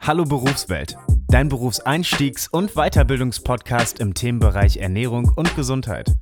[0.00, 0.96] Hallo Berufswelt,
[1.28, 6.14] dein Berufseinstiegs- und Weiterbildungspodcast im Themenbereich Ernährung und Gesundheit.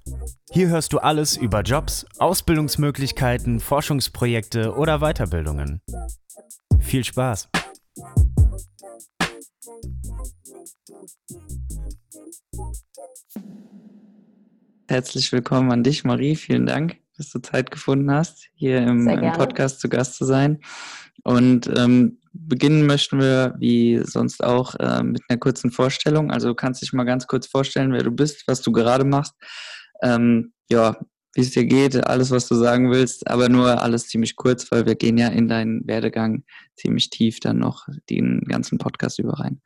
[0.51, 5.81] Hier hörst du alles über Jobs, Ausbildungsmöglichkeiten, Forschungsprojekte oder Weiterbildungen.
[6.81, 7.49] Viel Spaß!
[14.89, 16.37] Herzlich willkommen an dich, Marie.
[16.37, 20.61] Vielen Dank, dass du Zeit gefunden hast, hier im, im Podcast zu Gast zu sein.
[21.25, 26.31] Und ähm, beginnen möchten wir, wie sonst auch, äh, mit einer kurzen Vorstellung.
[26.31, 29.35] Also du kannst dich mal ganz kurz vorstellen, wer du bist, was du gerade machst.
[30.03, 30.97] Ähm, ja,
[31.35, 34.87] wie es dir geht, alles, was du sagen willst, aber nur alles ziemlich kurz, weil
[34.87, 36.45] wir gehen ja in deinen Werdegang
[36.77, 39.61] ziemlich tief dann noch den ganzen Podcast über rein.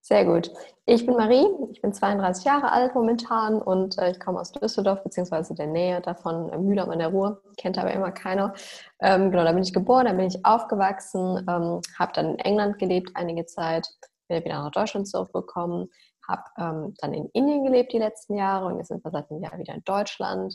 [0.00, 0.50] Sehr gut.
[0.86, 5.02] Ich bin Marie, ich bin 32 Jahre alt momentan und äh, ich komme aus Düsseldorf
[5.02, 8.52] beziehungsweise der Nähe davon, äh, Mühlheim an der Ruhr, kennt aber immer keiner.
[9.00, 12.78] Ähm, genau, da bin ich geboren, da bin ich aufgewachsen, ähm, habe dann in England
[12.78, 13.88] gelebt einige Zeit,
[14.28, 15.88] bin wieder nach Deutschland zurückgekommen,
[16.28, 19.42] habe ähm, dann in Indien gelebt die letzten Jahre und jetzt sind wir seit einem
[19.42, 20.54] Jahr wieder in Deutschland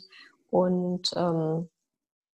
[0.50, 1.68] und ähm,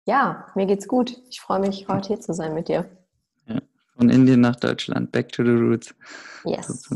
[0.07, 1.17] ja, mir geht's gut.
[1.31, 2.91] Ich freue mich, heute hier zu sein mit dir.
[3.97, 5.95] Von Indien nach Deutschland, back to the roots.
[6.45, 6.89] Yes.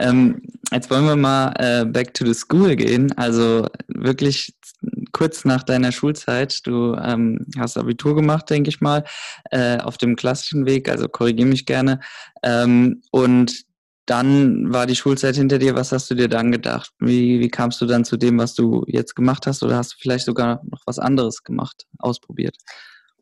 [0.00, 0.40] ähm,
[0.72, 3.12] jetzt wollen wir mal äh, back to the school gehen.
[3.18, 4.54] Also wirklich
[5.12, 6.66] kurz nach deiner Schulzeit.
[6.66, 9.04] Du ähm, hast Abitur gemacht, denke ich mal,
[9.50, 10.88] äh, auf dem klassischen Weg.
[10.88, 12.00] Also korrigiere mich gerne.
[12.42, 13.64] Ähm, und
[14.06, 15.74] dann war die Schulzeit hinter dir.
[15.74, 16.90] Was hast du dir dann gedacht?
[16.98, 19.62] Wie, wie kamst du dann zu dem, was du jetzt gemacht hast?
[19.62, 22.56] Oder hast du vielleicht sogar noch was anderes gemacht, ausprobiert?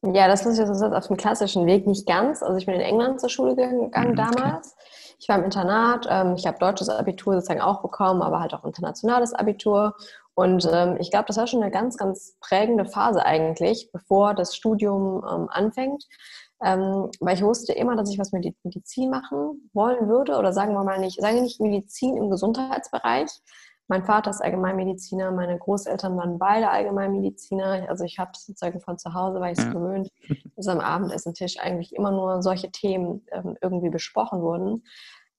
[0.03, 2.43] Ja, das ist jetzt auf dem klassischen Weg nicht ganz.
[2.43, 4.77] Also ich bin in England zur Schule gegangen mhm, damals.
[5.19, 6.07] Ich war im Internat.
[6.09, 9.95] Ähm, ich habe deutsches Abitur sozusagen auch bekommen, aber halt auch internationales Abitur.
[10.35, 14.55] Und ähm, ich glaube, das war schon eine ganz, ganz prägende Phase eigentlich, bevor das
[14.55, 16.05] Studium ähm, anfängt.
[16.63, 20.37] Ähm, weil ich wusste immer, dass ich was mit Medizin machen wollen würde.
[20.37, 23.31] Oder sagen wir mal nicht, sagen wir nicht Medizin im Gesundheitsbereich,
[23.89, 27.89] mein Vater ist Allgemeinmediziner, meine Großeltern waren beide Allgemeinmediziner.
[27.89, 29.73] Also ich habe sozusagen von zu Hause, war ich es ja.
[29.73, 30.11] gewöhnt,
[30.57, 34.83] dass am Abendessentisch eigentlich immer nur solche Themen ähm, irgendwie besprochen wurden.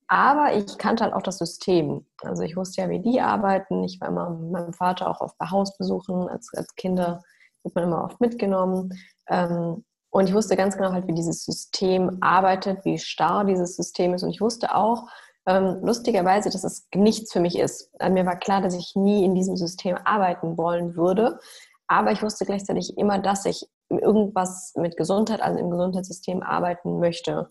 [0.08, 2.06] Aber ich kannte halt auch das System.
[2.22, 3.84] Also ich wusste ja, wie die arbeiten.
[3.84, 6.30] Ich war immer mit meinem Vater auch oft bei Hausbesuchen.
[6.30, 7.22] Als, als Kinder
[7.64, 8.98] wird man immer oft mitgenommen.
[9.28, 14.14] Ähm, und ich wusste ganz genau halt, wie dieses System arbeitet, wie starr dieses System
[14.14, 14.24] ist.
[14.24, 15.10] Und ich wusste auch,
[15.48, 17.90] ähm, lustigerweise, dass es nichts für mich ist.
[18.00, 21.40] Also mir war klar, dass ich nie in diesem System arbeiten wollen würde.
[21.88, 27.50] Aber ich wusste gleichzeitig immer, dass ich irgendwas mit Gesundheit, also im Gesundheitssystem arbeiten möchte.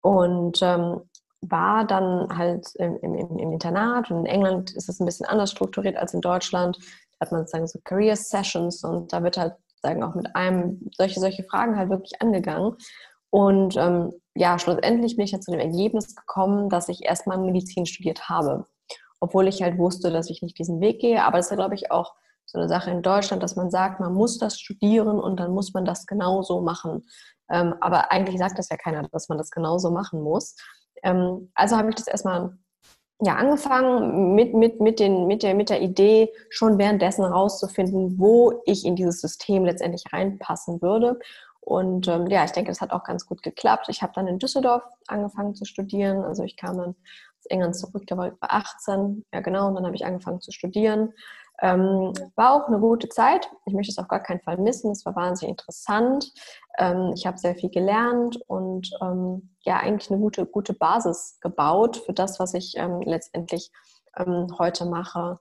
[0.00, 1.02] Und ähm,
[1.42, 5.50] war dann halt im, im, im, Internat und in England ist es ein bisschen anders
[5.50, 6.78] strukturiert als in Deutschland.
[7.18, 10.88] Da hat man sozusagen so Career Sessions und da wird halt sagen auch mit einem
[10.96, 12.76] solche, solche Fragen halt wirklich angegangen.
[13.30, 17.86] Und ähm, ja, schlussendlich bin ich dann zu dem Ergebnis gekommen, dass ich erstmal Medizin
[17.86, 18.66] studiert habe.
[19.20, 21.24] Obwohl ich halt wusste, dass ich nicht diesen Weg gehe.
[21.24, 22.14] Aber das ist, glaube ich, auch
[22.44, 25.74] so eine Sache in Deutschland, dass man sagt, man muss das studieren und dann muss
[25.74, 27.06] man das genauso machen.
[27.50, 30.56] Ähm, aber eigentlich sagt das ja keiner, dass man das genauso machen muss.
[31.02, 32.56] Ähm, also habe ich das erstmal
[33.20, 38.60] ja, angefangen mit, mit, mit, den, mit, der, mit der Idee, schon währenddessen rauszufinden, wo
[38.66, 41.18] ich in dieses System letztendlich reinpassen würde.
[41.66, 43.88] Und ähm, ja, ich denke, das hat auch ganz gut geklappt.
[43.88, 46.22] Ich habe dann in Düsseldorf angefangen zu studieren.
[46.22, 49.24] Also ich kam dann aus England zurück, da war ich bei 18.
[49.34, 49.66] Ja, genau.
[49.66, 51.12] Und dann habe ich angefangen zu studieren.
[51.60, 53.50] Ähm, war auch eine gute Zeit.
[53.64, 54.92] Ich möchte es auf gar keinen Fall missen.
[54.92, 56.32] Es war wahnsinnig interessant.
[56.78, 61.96] Ähm, ich habe sehr viel gelernt und ähm, ja, eigentlich eine gute, gute Basis gebaut
[61.96, 63.72] für das, was ich ähm, letztendlich
[64.16, 65.40] ähm, heute mache.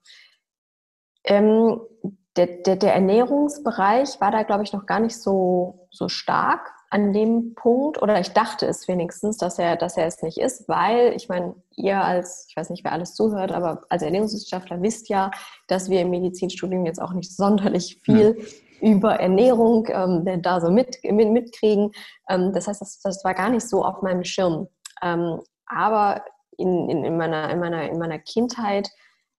[2.38, 7.14] Der, der, der Ernährungsbereich war da, glaube ich, noch gar nicht so, so stark an
[7.14, 11.14] dem Punkt, oder ich dachte es wenigstens, dass er, dass er es nicht ist, weil
[11.16, 15.32] ich meine, ihr als, ich weiß nicht, wer alles zuhört, aber als Ernährungswissenschaftler wisst ja,
[15.68, 18.38] dass wir im Medizinstudium jetzt auch nicht sonderlich viel
[18.80, 18.92] ja.
[18.92, 21.92] über Ernährung ähm, da so mit, mit, mitkriegen.
[22.30, 24.68] Ähm, das heißt, das, das war gar nicht so auf meinem Schirm.
[25.02, 26.24] Ähm, aber
[26.58, 28.90] in, in, in, meiner, in, meiner, in meiner Kindheit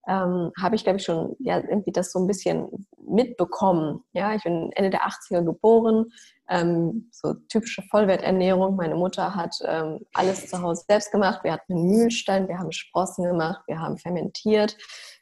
[0.07, 2.69] ähm, habe ich, glaube ich, schon ja, irgendwie das so ein bisschen
[3.09, 4.05] mitbekommen.
[4.13, 6.07] Ja, ich bin Ende der 80er geboren,
[6.49, 8.77] ähm, so typische Vollwerternährung.
[8.77, 11.43] Meine Mutter hat ähm, alles zu Hause selbst gemacht.
[11.43, 14.77] Wir hatten einen Mühlstein, wir haben Sprossen gemacht, wir haben fermentiert,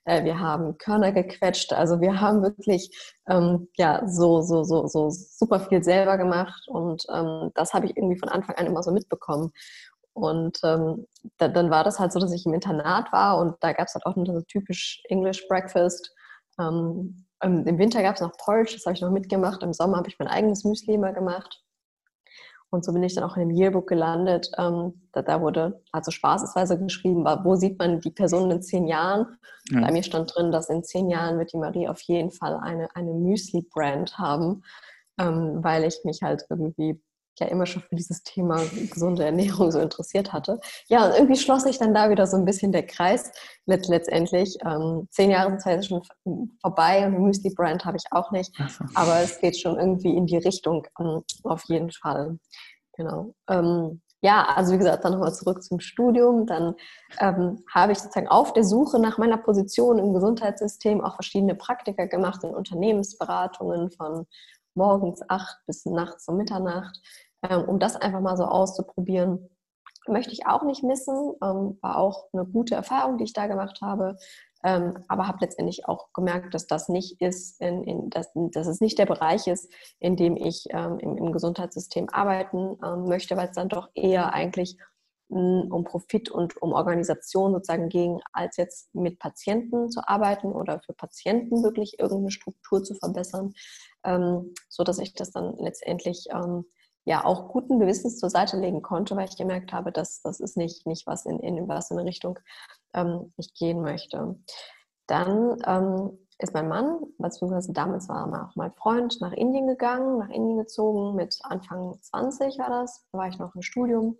[0.05, 1.73] äh, wir haben Körner gequetscht.
[1.73, 2.91] Also wir haben wirklich
[3.29, 7.97] ähm, ja, so, so, so, so super viel selber gemacht und ähm, das habe ich
[7.97, 9.51] irgendwie von Anfang an immer so mitbekommen.
[10.15, 11.07] Und ähm,
[11.39, 13.95] da, dann war das halt so, dass ich im Internat war und da gab es
[13.95, 16.15] halt auch nur so typisch English Breakfast.
[16.59, 19.63] Ähm, Im Winter gab es noch Porridge, das habe ich noch mitgemacht.
[19.63, 21.65] Im Sommer habe ich mein eigenes Müsli immer gemacht.
[22.71, 24.51] Und so bin ich dann auch in dem Yearbook gelandet.
[24.59, 29.39] Ähm, da, da, wurde also spaßesweise geschrieben, wo sieht man die Person in zehn Jahren.
[29.71, 29.81] Ja.
[29.81, 32.89] Bei mir stand drin, dass in zehn Jahren wird die Marie auf jeden Fall eine,
[32.97, 34.63] eine Müsli-Brand haben,
[35.21, 37.01] ähm, weil ich mich halt irgendwie
[37.41, 40.61] ja immer schon für dieses Thema gesunde Ernährung so interessiert hatte.
[40.89, 43.33] Ja, und irgendwie schloss sich dann da wieder so ein bisschen der Kreis
[43.67, 44.57] let letztendlich.
[44.65, 46.03] Ähm, zehn Jahre sind zwar schon
[46.61, 48.53] vorbei und eine Müsli-Brand habe ich auch nicht,
[48.95, 52.39] aber es geht schon irgendwie in die Richtung ähm, auf jeden Fall.
[52.97, 53.35] Genau.
[53.49, 56.47] Ähm, ja, also wie gesagt, dann nochmal zurück zum Studium.
[56.47, 56.75] Dann
[57.21, 62.07] ähm, habe ich sozusagen auf der Suche nach meiner Position im Gesundheitssystem auch verschiedene Praktika
[62.07, 64.27] gemacht in Unternehmensberatungen von
[64.75, 67.01] morgens acht bis nachts um Mitternacht,
[67.49, 69.51] ähm, um das einfach mal so auszuprobieren.
[70.07, 73.81] Möchte ich auch nicht missen, ähm, war auch eine gute Erfahrung, die ich da gemacht
[73.81, 74.17] habe,
[74.63, 78.81] ähm, aber habe letztendlich auch gemerkt, dass das nicht ist, in, in, dass, dass es
[78.81, 79.71] nicht der Bereich ist,
[80.01, 84.33] in dem ich ähm, im, im, Gesundheitssystem arbeiten ähm, möchte, weil es dann doch eher
[84.33, 84.79] eigentlich
[85.31, 90.81] hm, um Profit und um Organisation sozusagen ging, als jetzt mit Patienten zu arbeiten oder
[90.81, 93.53] für Patienten wirklich irgendeine Struktur zu verbessern,
[94.05, 96.65] ähm, so ich das dann letztendlich ähm,
[97.05, 100.57] ja auch guten Gewissens zur Seite legen konnte, weil ich gemerkt habe, dass das ist
[100.57, 102.39] nicht, nicht was in, in was in eine Richtung
[102.95, 104.37] ähm, ich gehen möchte.
[105.07, 110.31] Dann ähm, ist mein Mann, beziehungsweise damals war auch mein Freund, nach Indien gegangen, nach
[110.31, 114.19] Indien gezogen, mit Anfang 20 war das, da war ich noch im Studium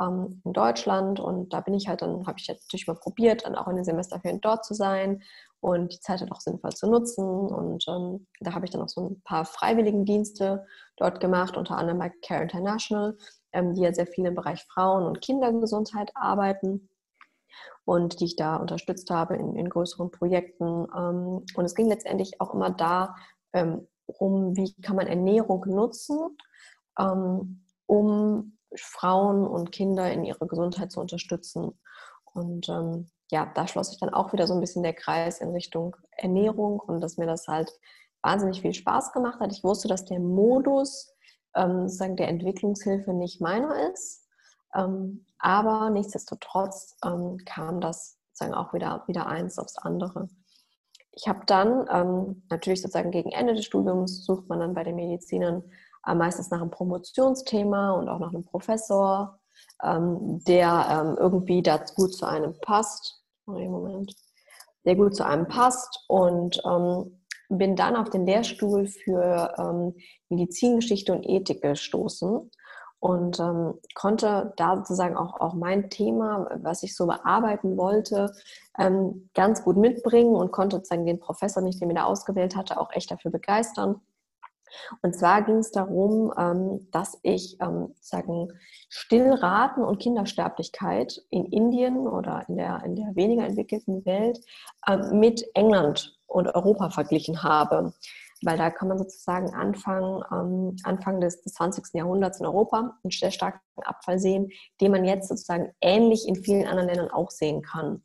[0.00, 1.20] ähm, in Deutschland.
[1.20, 3.84] Und da bin ich halt, dann habe ich natürlich mal probiert, dann auch in den
[3.84, 5.22] Semesterferien dort zu sein
[5.60, 7.24] und die Zeit halt auch sinnvoll zu nutzen.
[7.24, 10.66] Und ähm, da habe ich dann auch so ein paar Freiwilligendienste
[10.96, 13.18] dort gemacht, unter anderem bei Care International,
[13.52, 16.88] ähm, die ja sehr viel im Bereich Frauen- und Kindergesundheit arbeiten
[17.84, 20.86] und die ich da unterstützt habe in, in größeren Projekten.
[20.96, 23.14] Ähm, und es ging letztendlich auch immer da
[23.52, 23.86] ähm,
[24.18, 26.36] wie kann man Ernährung nutzen,
[26.98, 31.78] ähm, um Frauen und Kinder in ihrer Gesundheit zu unterstützen.
[32.32, 35.50] Und ähm, ja, da schloss sich dann auch wieder so ein bisschen der Kreis in
[35.50, 37.70] Richtung Ernährung und dass mir das halt
[38.22, 39.52] wahnsinnig viel Spaß gemacht hat.
[39.52, 41.12] Ich wusste, dass der Modus
[41.54, 44.26] ähm, sozusagen der Entwicklungshilfe nicht meiner ist,
[44.74, 50.28] ähm, aber nichtsdestotrotz ähm, kam das sozusagen auch wieder, wieder eins aufs andere.
[51.12, 54.96] Ich habe dann ähm, natürlich sozusagen gegen Ende des Studiums sucht man dann bei den
[54.96, 55.64] Medizinern
[56.06, 59.38] äh, meistens nach einem Promotionsthema und auch nach einem Professor,
[59.82, 63.22] ähm, der ähm, irgendwie da gut zu einem passt.
[63.46, 64.14] Moment.
[64.84, 69.94] Der gut zu einem passt und ähm, bin dann auf den Lehrstuhl für ähm,
[70.28, 72.50] Medizingeschichte und Ethik gestoßen
[73.00, 78.30] und ähm, konnte da sozusagen auch, auch mein Thema, was ich so bearbeiten wollte,
[78.78, 82.78] ähm, ganz gut mitbringen und konnte sozusagen den Professor, nicht den mir da ausgewählt hatte,
[82.78, 84.00] auch echt dafür begeistern.
[85.02, 88.52] Und zwar ging es darum, ähm, dass ich ähm, sagen
[88.88, 94.40] Stillraten und Kindersterblichkeit in Indien oder in der, in der weniger entwickelten Welt
[94.86, 97.92] ähm, mit England und Europa verglichen habe.
[98.42, 101.94] Weil da kann man sozusagen Anfang, ähm, Anfang des, des 20.
[101.94, 104.50] Jahrhunderts in Europa einen sehr starken Abfall sehen,
[104.80, 108.02] den man jetzt sozusagen ähnlich in vielen anderen Ländern auch sehen kann.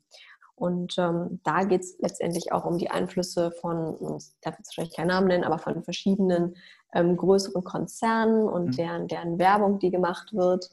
[0.54, 4.96] Und ähm, da geht es letztendlich auch um die Einflüsse von, ich darf jetzt vielleicht
[4.96, 6.56] keinen Namen nennen, aber von verschiedenen
[6.94, 8.72] ähm, größeren Konzernen und mhm.
[8.72, 10.70] deren, deren Werbung, die gemacht wird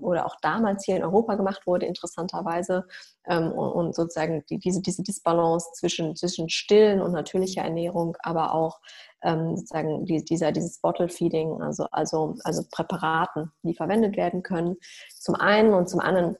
[0.00, 2.86] oder auch damals hier in Europa gemacht wurde, interessanterweise.
[3.26, 8.80] Ähm, und, sozusagen die, diese, diese Disbalance zwischen, zwischen stillen und natürlicher Ernährung, aber auch
[9.22, 14.76] ähm, sozusagen die, dieser, dieses Bottle Feeding, also, also, also Präparaten, die verwendet werden können,
[15.18, 16.36] zum einen und zum anderen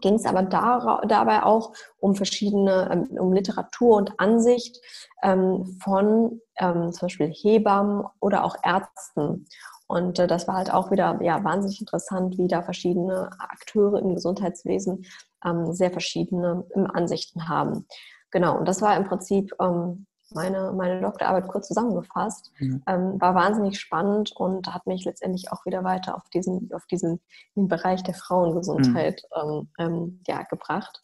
[0.00, 4.78] ging es aber dabei auch um verschiedene, ähm, um Literatur und Ansicht
[5.22, 9.46] ähm, von ähm, zum Beispiel Hebammen oder auch Ärzten.
[9.88, 14.14] Und äh, das war halt auch wieder ja, wahnsinnig interessant, wie da verschiedene Akteure im
[14.14, 15.04] Gesundheitswesen
[15.44, 17.86] ähm, sehr verschiedene ähm, Ansichten haben.
[18.30, 22.52] Genau, und das war im Prinzip ähm, meine, meine Doktorarbeit kurz zusammengefasst.
[22.58, 22.82] Mhm.
[22.86, 27.20] Ähm, war wahnsinnig spannend und hat mich letztendlich auch wieder weiter auf diesen, auf diesen
[27.54, 29.68] Bereich der Frauengesundheit mhm.
[29.78, 31.00] ähm, ja, gebracht.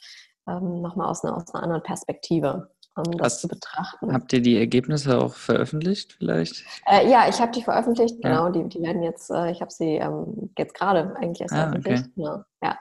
[0.47, 2.71] Ähm, Nochmal aus einer, aus einer anderen Perspektive.
[2.97, 4.13] Um das Was, zu betrachten.
[4.13, 6.65] Habt ihr die Ergebnisse auch veröffentlicht vielleicht?
[6.87, 8.47] Äh, ja, ich habe die veröffentlicht, genau.
[8.47, 8.51] Ja.
[8.51, 12.05] Die, die werden jetzt, äh, ich habe sie ähm, jetzt gerade eigentlich erst ah, veröffentlicht.
[12.05, 12.13] Okay.
[12.15, 12.45] Genau.
[12.63, 12.79] Ja.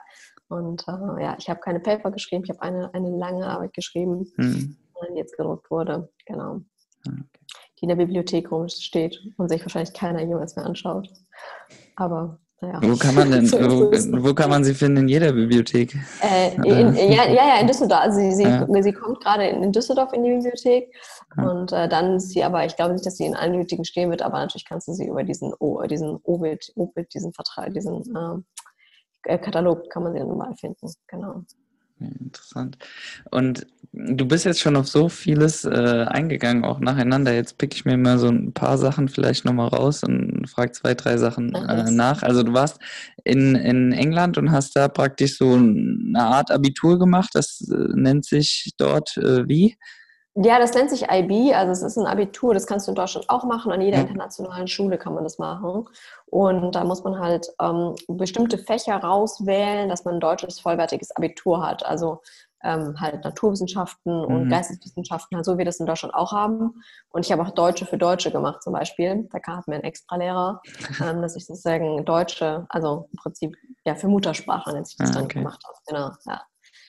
[0.48, 4.30] Und äh, ja, ich habe keine Paper geschrieben, ich habe eine, eine lange Arbeit geschrieben.
[4.36, 4.76] Mhm
[5.14, 6.08] jetzt gedruckt wurde.
[6.26, 6.60] Genau.
[7.06, 7.24] Ah, okay.
[7.78, 11.08] Die in der Bibliothek rumsteht und sich wahrscheinlich keiner jemals mehr anschaut.
[11.96, 12.40] Aber
[12.72, 12.80] Ja.
[12.82, 15.02] Wo kann man denn, wo, wo, kann man sie finden?
[15.02, 15.94] In jeder Bibliothek?
[16.22, 18.00] Äh, in, ja, ja, in Düsseldorf.
[18.00, 18.66] Also sie, sie, ja.
[18.82, 20.94] sie kommt gerade in, Düsseldorf in die Bibliothek
[21.36, 24.10] und äh, dann ist sie aber, ich glaube nicht, dass sie in allen Bibliotheken stehen
[24.10, 28.44] wird, aber natürlich kannst du sie über diesen, o, diesen Ovid, Ovid, diesen Vertrag, diesen
[29.26, 30.92] äh, Katalog kann man sie dann überall finden.
[31.08, 31.42] Genau.
[32.00, 32.76] Interessant.
[33.30, 37.32] Und du bist jetzt schon auf so vieles äh, eingegangen, auch nacheinander.
[37.32, 40.94] Jetzt pick ich mir mal so ein paar Sachen vielleicht nochmal raus und frage zwei,
[40.94, 42.22] drei Sachen äh, nach.
[42.22, 42.78] Also du warst
[43.22, 47.30] in, in England und hast da praktisch so eine Art Abitur gemacht.
[47.34, 49.76] Das äh, nennt sich dort äh, wie?
[50.36, 53.30] Ja, das nennt sich IB, also es ist ein Abitur, das kannst du in Deutschland
[53.30, 55.88] auch machen, an jeder internationalen Schule kann man das machen.
[56.26, 61.64] Und da muss man halt ähm, bestimmte Fächer rauswählen, dass man ein deutsches vollwertiges Abitur
[61.64, 61.86] hat.
[61.86, 62.20] Also
[62.64, 64.24] ähm, halt Naturwissenschaften mhm.
[64.24, 66.82] und Geisteswissenschaften, halt so wie wir das in Deutschland auch haben.
[67.10, 69.28] Und ich habe auch Deutsche für Deutsche gemacht zum Beispiel.
[69.30, 70.60] Da hat mir ein Extralehrer,
[71.00, 75.20] ähm, dass ich sozusagen Deutsche, also im Prinzip ja für Muttersprache nennt sich das ah,
[75.20, 75.78] dann gemacht habe.
[75.86, 76.42] Genau, ja.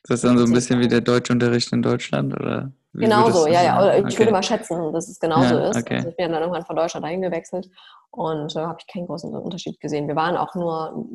[0.08, 2.72] Das ist dann so ein bisschen wie der Deutschunterricht in Deutschland, oder?
[2.98, 3.96] Genauso, ja, ja.
[3.96, 4.20] Ich okay.
[4.20, 5.78] würde mal schätzen, dass es genauso ja, ist.
[5.78, 5.96] Okay.
[5.98, 7.70] Also ich bin dann irgendwann von Deutschland dahin gewechselt
[8.12, 10.08] und äh, habe ich keinen großen Unterschied gesehen.
[10.08, 11.06] Wir waren auch nur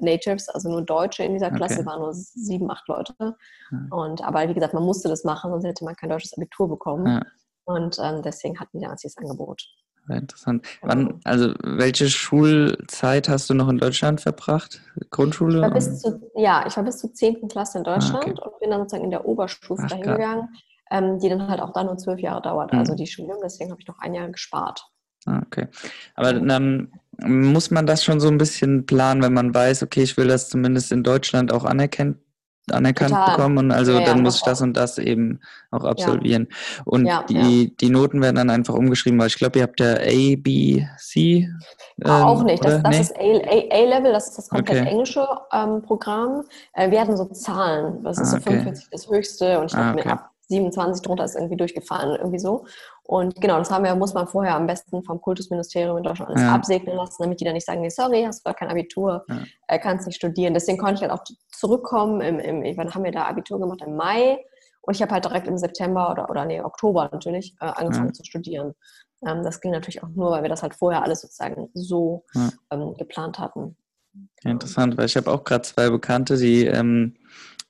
[0.00, 1.86] Natives, also nur Deutsche in dieser Klasse, okay.
[1.86, 3.14] waren nur sieben, acht Leute.
[3.18, 3.78] Ja.
[3.90, 7.06] Und aber wie gesagt, man musste das machen, sonst hätte man kein deutsches Abitur bekommen.
[7.06, 7.22] Ja.
[7.64, 9.62] Und ähm, deswegen hatten die damals dieses Angebot.
[10.08, 10.66] Interessant.
[10.82, 11.20] Wann, genau.
[11.24, 14.80] also welche Schulzeit hast du noch in Deutschland verbracht?
[15.10, 15.72] Grundschule?
[15.76, 17.46] Ich zu, ja, ich war bis zur 10.
[17.48, 18.42] Klasse in Deutschland ah, okay.
[18.42, 20.48] und bin dann sozusagen in der Oberstufe dahin gegangen
[20.90, 22.80] ähm, die dann halt auch dann nur zwölf Jahre dauert, also mhm.
[22.80, 23.34] also die Schule.
[23.42, 24.84] Deswegen habe ich noch ein Jahr gespart.
[25.26, 25.66] Ah, okay.
[26.14, 26.92] Aber dann
[27.22, 30.48] muss man das schon so ein bisschen planen, wenn man weiß, okay, ich will das
[30.48, 32.18] zumindest in Deutschland auch anerkennen,
[32.70, 33.36] anerkannt Total.
[33.36, 36.48] bekommen und also ja, dann ja, muss ich das und das eben auch absolvieren.
[36.50, 36.82] Ja.
[36.86, 40.36] Und die, die Noten werden dann einfach umgeschrieben, weil ich glaube, ihr habt ja A,
[40.36, 41.50] B, C.
[42.02, 42.64] Ähm, auch nicht.
[42.64, 43.00] Das, das nee?
[43.00, 44.90] ist A-Level, das ist das komplett okay.
[44.90, 46.44] englische ähm, Programm.
[46.72, 48.02] Äh, wir hatten so Zahlen.
[48.02, 48.44] Das ist ah, okay.
[48.44, 50.04] so 45 das höchste und ich ah, okay.
[50.06, 52.66] mir ab 27 drunter ist irgendwie durchgefallen, irgendwie so.
[53.04, 56.42] Und genau, das haben wir, muss man vorher am besten vom Kultusministerium in Deutschland alles
[56.42, 56.54] ja.
[56.54, 59.38] absegnen lassen, damit die dann nicht sagen, nee, sorry, hast du gar kein Abitur, ja.
[59.68, 60.52] äh, kannst nicht studieren.
[60.52, 63.80] Deswegen konnte ich halt auch zurückkommen, im, im, wann haben wir da Abitur gemacht?
[63.86, 64.38] Im Mai.
[64.82, 68.12] Und ich habe halt direkt im September oder, oder nee, Oktober natürlich äh, angefangen ja.
[68.12, 68.74] zu studieren.
[69.26, 72.24] Ähm, das ging natürlich auch nur, weil wir das halt vorher alles sozusagen so
[72.70, 73.76] ähm, geplant hatten.
[74.42, 77.14] Interessant, weil ich habe auch gerade zwei Bekannte, die ähm,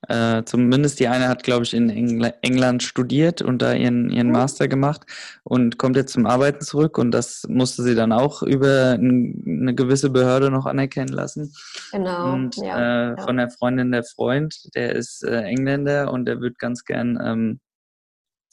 [0.08, 4.28] äh, zumindest die eine hat, glaube ich, in Engl England studiert und da ihren, ihren
[4.28, 4.32] mhm.
[4.32, 5.02] Master gemacht
[5.44, 10.10] und kommt jetzt zum Arbeiten zurück und das musste sie dann auch über eine gewisse
[10.10, 11.52] Behörde noch anerkennen lassen.
[11.92, 12.32] Genau.
[12.32, 13.24] Und ja, äh, ja.
[13.24, 17.60] von der Freundin der Freund, der ist äh, Engländer und der wird ganz gern ähm,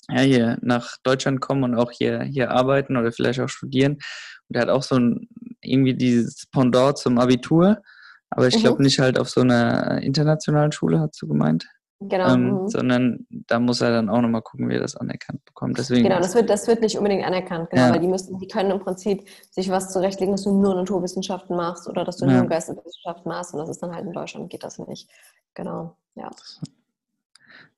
[0.09, 3.93] ja, hier nach Deutschland kommen und auch hier, hier arbeiten oder vielleicht auch studieren.
[3.93, 5.27] Und der hat auch so ein,
[5.61, 7.81] irgendwie dieses Pendant zum Abitur
[8.29, 8.61] aber ich mhm.
[8.61, 11.65] glaube nicht halt auf so einer internationalen Schule, hast du gemeint.
[11.99, 12.33] Genau.
[12.33, 12.67] Ähm, mhm.
[12.69, 15.79] Sondern da muss er dann auch nochmal gucken, wie er das anerkannt bekommt.
[15.79, 17.93] Deswegen genau, das wird, das wird nicht unbedingt anerkannt, genau, ja.
[17.93, 21.87] weil die müssen, die können im Prinzip sich was zurechtlegen, dass du nur Naturwissenschaften machst
[21.89, 22.33] oder dass du ja.
[22.33, 25.09] nur Geisteswissenschaften machst und das ist dann halt in Deutschland geht das nicht.
[25.55, 26.29] Genau, ja.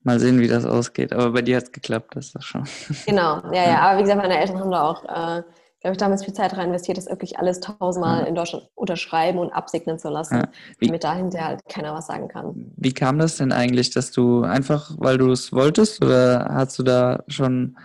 [0.04, 1.14] Mal sehen, wie das ausgeht.
[1.14, 2.64] Aber bei dir hat es geklappt, das ist doch schon.
[3.06, 3.80] Genau, ja, ja.
[3.82, 5.44] Aber wie gesagt, meine Eltern haben da auch äh,
[5.82, 8.28] glaube ich, damals viel Zeit rein investiert, das wirklich alles tausendmal ja.
[8.28, 10.44] in Deutschland unterschreiben und absegnen zu lassen, ja.
[10.82, 12.74] damit dahinter halt keiner was sagen kann.
[12.76, 16.84] Wie kam das denn eigentlich, dass du einfach, weil du es wolltest oder hast du
[16.84, 17.78] da schon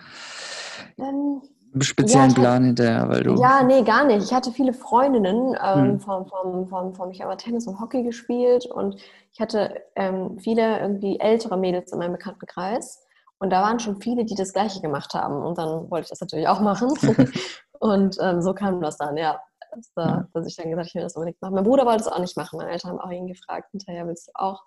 [0.97, 1.41] ähm,
[1.73, 3.07] einen speziellen ja, Plan hinterher?
[3.07, 4.25] Weil du ja, nee, gar nicht.
[4.25, 5.99] Ich hatte viele Freundinnen ähm, hm.
[6.01, 8.97] vom, vom, vom, vom, ich habe Tennis und Hockey gespielt und
[9.31, 13.04] ich hatte ähm, viele irgendwie ältere Mädels in meinem Bekanntenkreis.
[13.39, 15.43] Und da waren schon viele, die das Gleiche gemacht haben.
[15.43, 16.89] Und dann wollte ich das natürlich auch machen.
[17.79, 19.39] Und ähm, so kam das dann, ja.
[19.71, 21.55] Dass, äh, dass, ich dann gesagt habe, ich will das unbedingt machen.
[21.55, 22.57] Mein Bruder wollte es auch nicht machen.
[22.57, 24.63] Meine Eltern haben auch ihn gefragt, hinterher willst du auch?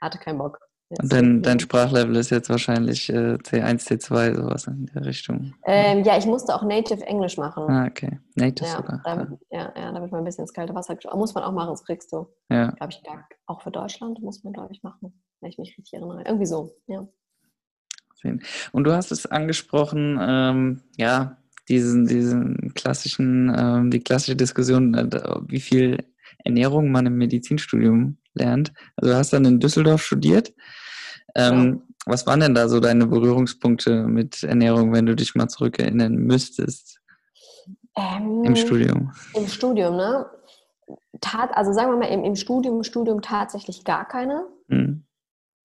[0.00, 0.58] Er hatte keinen Bock.
[0.88, 5.52] Und dein, dein Sprachlevel ist jetzt wahrscheinlich äh, C1, C2, sowas in der Richtung.
[5.64, 7.64] Ähm, ja, ich musste auch Native Englisch machen.
[7.68, 8.20] Ah, okay.
[8.36, 9.00] Native ja, sogar.
[9.04, 11.14] Da, ja, ja, da wird man ein bisschen ins kalte Wasser geschaut.
[11.16, 12.28] Muss man auch machen, das kriegst du.
[12.50, 12.70] Ja.
[12.70, 13.02] Glaube ich,
[13.46, 16.22] auch für Deutschland muss man, glaube ich, machen, wenn ich mich richtig erinnere.
[16.24, 17.06] Irgendwie so, ja.
[18.72, 25.08] Und du hast es angesprochen, ähm, ja, diesen, diesen klassischen, ähm, die klassische Diskussion, äh,
[25.48, 25.98] wie viel
[26.44, 28.72] Ernährung man im Medizinstudium lernt.
[28.96, 30.54] Also du hast dann in Düsseldorf studiert.
[31.34, 31.94] Ähm, ja.
[32.06, 37.00] Was waren denn da so deine Berührungspunkte mit Ernährung, wenn du dich mal zurückerinnern müsstest?
[37.96, 39.12] Ähm, Im Studium.
[39.34, 40.26] Im Studium, ne?
[41.20, 44.46] Tat, also sagen wir mal, im, im Studium, Studium tatsächlich gar keine.
[44.68, 45.05] Hm.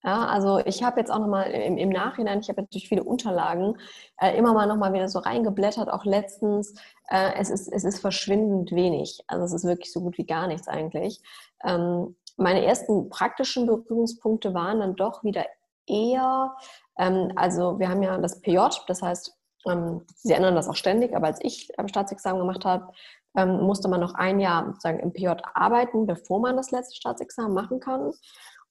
[0.03, 3.77] Ja, also ich habe jetzt auch nochmal im, im Nachhinein, ich habe natürlich viele Unterlagen,
[4.19, 6.73] äh, immer mal nochmal wieder so reingeblättert, auch letztens.
[7.09, 9.21] Äh, es, ist, es ist verschwindend wenig.
[9.27, 11.21] Also es ist wirklich so gut wie gar nichts eigentlich.
[11.63, 15.45] Ähm, meine ersten praktischen Berührungspunkte waren dann doch wieder
[15.85, 16.55] eher,
[16.97, 21.15] ähm, also wir haben ja das PJ, das heißt, ähm, sie ändern das auch ständig,
[21.15, 22.91] aber als ich am Staatsexamen gemacht habe,
[23.35, 27.53] ähm, musste man noch ein Jahr sozusagen im PJ arbeiten, bevor man das letzte Staatsexamen
[27.53, 28.11] machen kann.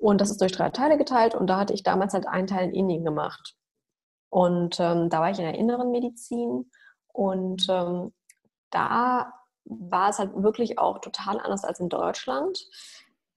[0.01, 2.69] Und das ist durch drei Teile geteilt und da hatte ich damals halt einen Teil
[2.69, 3.55] in Indien gemacht.
[4.31, 6.71] Und ähm, da war ich in der inneren Medizin
[7.13, 8.13] und ähm,
[8.71, 9.33] da
[9.65, 12.67] war es halt wirklich auch total anders als in Deutschland,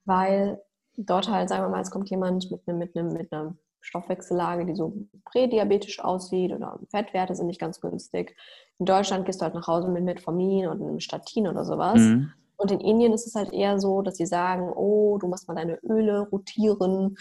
[0.06, 0.62] weil
[0.96, 4.76] dort halt, sagen wir mal, es kommt jemand mit, einem, mit, mit einer Stoffwechsellage, die
[4.76, 4.94] so
[5.26, 8.38] prädiabetisch aussieht oder Fettwerte sind nicht ganz günstig.
[8.80, 12.00] In Deutschland gehst du halt nach Hause mit Metformin und einem Statin oder sowas.
[12.00, 12.32] Mhm.
[12.58, 15.56] Und in Indien ist es halt eher so, dass sie sagen, oh, du musst mal
[15.56, 17.18] deine Öle rotieren,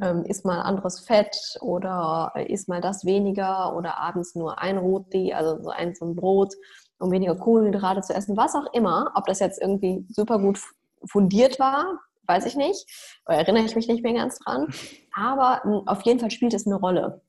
[0.00, 4.78] ähm, isst mal anderes Fett oder äh, isst mal das weniger oder abends nur ein
[4.78, 6.54] Roti, also so ein, so ein Brot,
[6.98, 9.12] um weniger Kohlenhydrate zu essen, was auch immer.
[9.14, 10.60] Ob das jetzt irgendwie super gut
[11.06, 12.86] fundiert war, weiß ich nicht,
[13.26, 14.68] oder erinnere ich mich nicht mehr ganz dran.
[15.14, 17.22] Aber mh, hm, auf jeden Fall spielt es eine Rolle.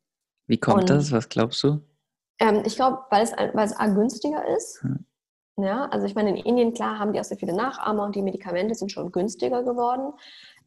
[0.48, 1.12] Wie kommt Und, das?
[1.12, 1.82] Was glaubst du?
[2.40, 4.82] Ähm, ich glaube, weil es, weil es A günstiger ist.
[4.82, 5.06] Hm.
[5.58, 8.22] Ja, also ich meine, in Indien, klar, haben die auch sehr viele Nachahmer und die
[8.22, 10.14] Medikamente sind schon günstiger geworden.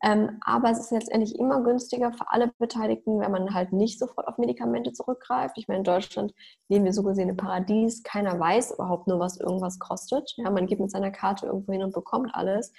[0.02, 4.28] Ähm, aber es ist letztendlich immer günstiger für alle Beteiligten, wenn man halt nicht sofort
[4.28, 5.58] auf Medikamente zurückgreift.
[5.58, 6.32] Ich meine, in Deutschland
[6.68, 8.02] leben wir so gesehen im Paradies.
[8.02, 10.32] Keiner weiß überhaupt nur, was irgendwas kostet.
[10.36, 12.72] Ja, man geht mit seiner Karte irgendwo hin und bekommt alles.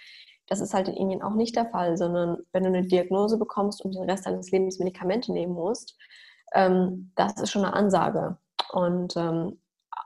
[0.47, 3.83] Das ist halt in Indien auch nicht der Fall, sondern wenn du eine Diagnose bekommst
[3.85, 5.95] und den Rest deines Lebens Medikamente nehmen musst,
[6.53, 8.37] ähm, das ist schon eine Ansage.
[8.71, 9.59] Und ähm,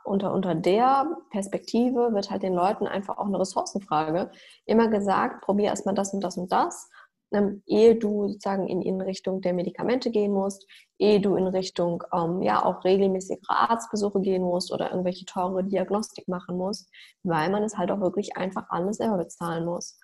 [0.04, 4.32] unter, unter der Perspektive wird halt den Leuten einfach auch eine Ressourcenfrage
[4.66, 6.90] immer gesagt, probier erstmal das und das und das,
[7.34, 10.68] ähm, ehe du sozusagen in, in Richtung der Medikamente gehen musst,
[11.00, 16.28] ehe du in Richtung ähm, ja auch regelmäßige Arztbesuche gehen musst oder irgendwelche teure Diagnostik
[16.28, 16.90] machen musst,
[17.24, 20.00] weil man es halt auch wirklich einfach alles selber bezahlen muss.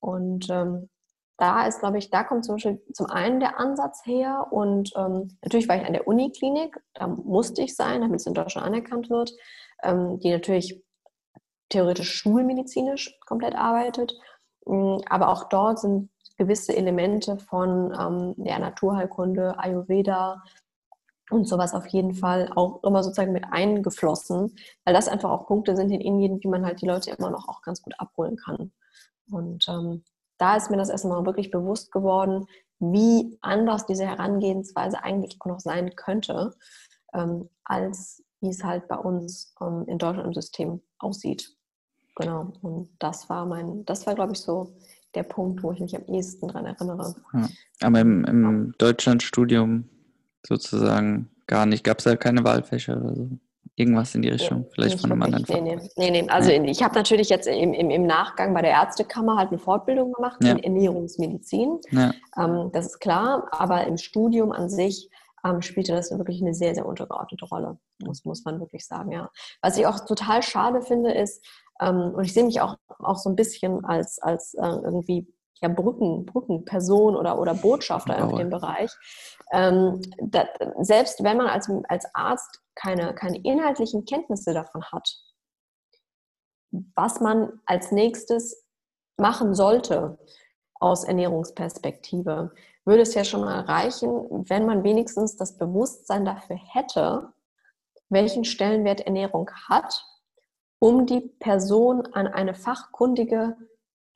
[0.00, 0.88] Und ähm,
[1.38, 5.36] da ist, glaube ich, da kommt zum Beispiel zum einen der Ansatz her und ähm,
[5.42, 9.10] natürlich war ich an der Uniklinik, da musste ich sein, damit es in Deutschland anerkannt
[9.10, 9.32] wird,
[9.82, 10.82] ähm, die natürlich
[11.68, 14.14] theoretisch schulmedizinisch komplett arbeitet,
[14.66, 20.42] ähm, aber auch dort sind gewisse Elemente von ähm, der Naturheilkunde, Ayurveda
[21.30, 25.76] und sowas auf jeden Fall auch immer sozusagen mit eingeflossen, weil das einfach auch Punkte
[25.76, 28.72] sind in Indien, die man halt die Leute immer noch auch ganz gut abholen kann.
[29.30, 30.04] Und ähm,
[30.38, 32.46] da ist mir das erstmal wirklich bewusst geworden,
[32.78, 36.54] wie anders diese Herangehensweise eigentlich auch noch sein könnte,
[37.14, 41.56] ähm, als wie es halt bei uns ähm, in Deutschland im System aussieht.
[42.16, 42.52] Genau.
[42.62, 44.74] Und das war mein, das war, glaube ich, so
[45.14, 47.14] der Punkt, wo ich mich am ehesten daran erinnere.
[47.32, 47.48] Ja.
[47.80, 49.88] Aber im, im Deutschlandstudium
[50.46, 53.30] sozusagen gar nicht, gab es da keine Wahlfächer oder so?
[53.78, 56.28] Irgendwas in die Richtung, nee, vielleicht von einem anderen nee, nee, nee, nee.
[56.30, 56.62] Also ja.
[56.64, 60.42] ich habe natürlich jetzt im, im, im, Nachgang bei der Ärztekammer halt eine Fortbildung gemacht
[60.42, 60.52] ja.
[60.52, 61.78] in Ernährungsmedizin.
[61.90, 62.14] Ja.
[62.38, 65.10] Ähm, das ist klar, aber im Studium an sich
[65.44, 69.30] ähm, spielte das wirklich eine sehr, sehr untergeordnete Rolle, muss, muss man wirklich sagen, ja.
[69.60, 71.44] Was ich auch total schade finde, ist,
[71.80, 75.26] ähm, und ich sehe mich auch, auch so ein bisschen als, als äh, irgendwie
[75.62, 78.90] ja, Brücken, Brückenperson oder, oder Botschafter in dem Bereich.
[79.52, 80.46] Ähm, da,
[80.80, 85.16] selbst wenn man als, als Arzt keine, keine inhaltlichen Kenntnisse davon hat,
[86.94, 88.66] was man als nächstes
[89.16, 90.18] machen sollte
[90.74, 92.52] aus Ernährungsperspektive,
[92.84, 97.32] würde es ja schon mal reichen, wenn man wenigstens das Bewusstsein dafür hätte,
[98.08, 100.04] welchen Stellenwert Ernährung hat,
[100.78, 103.56] um die Person an eine fachkundige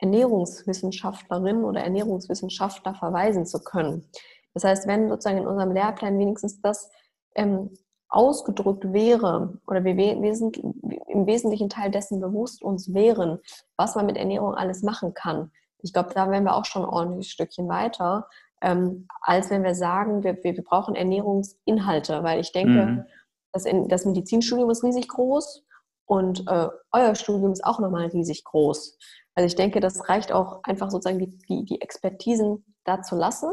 [0.00, 4.08] Ernährungswissenschaftlerin oder Ernährungswissenschaftler verweisen zu können.
[4.54, 6.90] Das heißt, wenn sozusagen in unserem Lehrplan wenigstens das
[7.34, 7.70] ähm,
[8.08, 13.38] ausgedrückt wäre oder wir, im wesentlichen Teil dessen bewusst uns wären,
[13.76, 15.52] was man mit Ernährung alles machen kann.
[15.82, 18.28] Ich glaube, da wären wir auch schon ein ordentliches Stückchen weiter,
[18.62, 23.04] ähm, als wenn wir sagen, wir, wir, wir, brauchen Ernährungsinhalte, weil ich denke, mhm.
[23.52, 25.64] das, in, das Medizinstudium ist riesig groß
[26.04, 28.98] und äh, euer Studium ist auch nochmal riesig groß.
[29.40, 33.50] Also ich denke, das reicht auch einfach sozusagen die, die, die Expertisen da zu lassen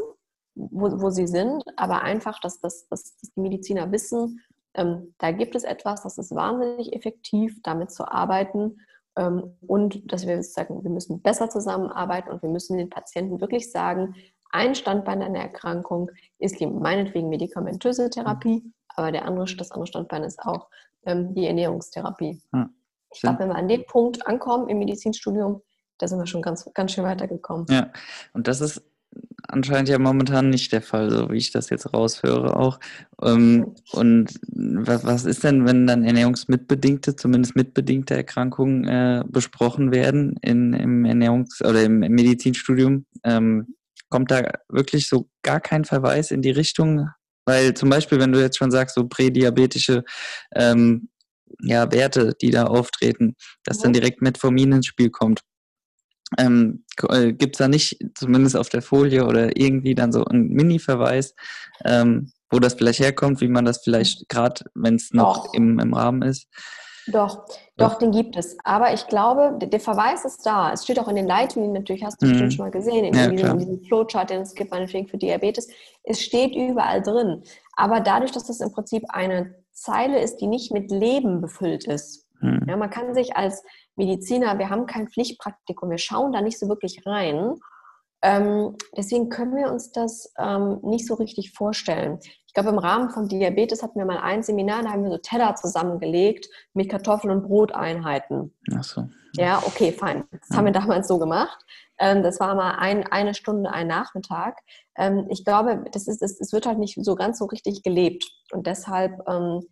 [0.58, 4.40] wo, wo sie sind, aber einfach, dass, dass, dass die Mediziner wissen,
[4.74, 8.80] ähm, da gibt es etwas, das ist wahnsinnig effektiv, damit zu arbeiten.
[9.16, 13.70] Ähm, und dass wir sagen, wir müssen besser zusammenarbeiten und wir müssen den Patienten wirklich
[13.70, 14.14] sagen,
[14.50, 20.24] ein Standbein einer Erkrankung ist die meinetwegen medikamentöse Therapie, aber der andere, das andere Standbein
[20.24, 20.68] ist auch
[21.04, 22.42] ähm, die Ernährungstherapie.
[22.52, 22.70] Ja,
[23.12, 25.62] ich glaube, wenn wir an dem Punkt ankommen im Medizinstudium,
[25.98, 27.66] da sind wir schon ganz, ganz schön weitergekommen.
[27.70, 27.90] Ja,
[28.32, 28.82] und das ist
[29.48, 32.78] anscheinend ja momentan nicht der Fall, so wie ich das jetzt raushöre auch.
[33.22, 40.36] Ähm, und was, was ist denn, wenn dann ernährungsmitbedingte, zumindest mitbedingte Erkrankungen äh, besprochen werden
[40.42, 43.06] in, im Ernährungs- oder im Medizinstudium?
[43.24, 43.74] Ähm,
[44.10, 47.08] kommt da wirklich so gar kein Verweis in die Richtung?
[47.46, 50.04] Weil zum Beispiel, wenn du jetzt schon sagst, so prädiabetische
[50.54, 51.08] ähm,
[51.60, 53.94] ja, Werte, die da auftreten, dass dann mhm.
[53.94, 55.40] direkt Metformin ins Spiel kommt.
[56.36, 60.48] Ähm, äh, Gibt es da nicht, zumindest auf der Folie oder irgendwie dann so einen
[60.48, 61.34] Mini-Verweis,
[61.84, 65.94] ähm, wo das vielleicht herkommt, wie man das vielleicht gerade, wenn es noch im, im
[65.94, 66.48] Rahmen ist?
[67.10, 68.56] Doch, doch, den gibt es.
[68.64, 70.72] Aber ich glaube, der Verweis ist da.
[70.72, 72.30] Es steht auch in den Leitlinien, natürlich hast du mhm.
[72.30, 75.16] bestimmt schon mal gesehen, in, ja, diesem, in diesem Flowchart, den es gibt, meinetwegen für
[75.16, 75.68] Diabetes.
[76.02, 77.42] Es steht überall drin.
[77.76, 82.26] Aber dadurch, dass das im Prinzip eine Zeile ist, die nicht mit Leben befüllt ist.
[82.40, 82.66] Mhm.
[82.68, 83.62] Ja, man kann sich als
[83.98, 87.56] Mediziner, wir haben kein Pflichtpraktikum, wir schauen da nicht so wirklich rein.
[88.22, 92.18] Ähm, deswegen können wir uns das ähm, nicht so richtig vorstellen.
[92.46, 95.18] Ich glaube, im Rahmen von Diabetes hatten wir mal ein Seminar, da haben wir so
[95.18, 98.56] Teller zusammengelegt mit Kartoffeln- und Broteinheiten.
[98.76, 99.08] Ach so.
[99.34, 100.24] Ja, okay, fein.
[100.32, 100.56] Das ja.
[100.56, 101.64] haben wir damals so gemacht.
[101.98, 104.58] Ähm, das war mal ein, eine Stunde, ein Nachmittag.
[104.96, 108.24] Ähm, ich glaube, das, ist, das, das wird halt nicht so ganz so richtig gelebt.
[108.52, 109.62] Und deshalb ähm,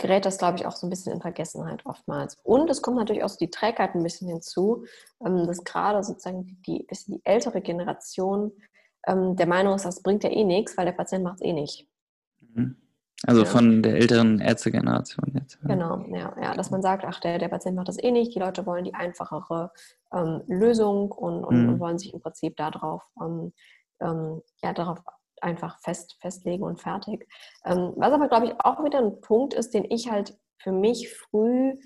[0.00, 2.36] gerät das, glaube ich, auch so ein bisschen in Vergessenheit oftmals.
[2.42, 4.84] Und es kommt natürlich auch so die Trägheit ein bisschen hinzu,
[5.24, 8.52] ähm, dass gerade sozusagen die, bisschen die ältere Generation
[9.06, 11.52] ähm, der Meinung ist, das bringt ja eh nichts, weil der Patient macht es eh
[11.52, 11.86] nicht.
[12.40, 12.76] Mhm.
[13.26, 13.46] Also ja.
[13.46, 15.60] von der älteren Ärztegeneration jetzt.
[15.60, 18.38] Genau, ja, ja, dass man sagt, ach, der, der Patient macht das eh nicht, die
[18.38, 19.72] Leute wollen die einfachere
[20.14, 21.68] ähm, Lösung und, und, mhm.
[21.68, 23.52] und, wollen sich im Prinzip darauf, ähm,
[24.00, 25.00] ähm, ja, darauf
[25.42, 27.28] einfach fest, festlegen und fertig.
[27.64, 31.12] Ähm, was aber, glaube ich, auch wieder ein Punkt ist, den ich halt für mich
[31.12, 31.78] früh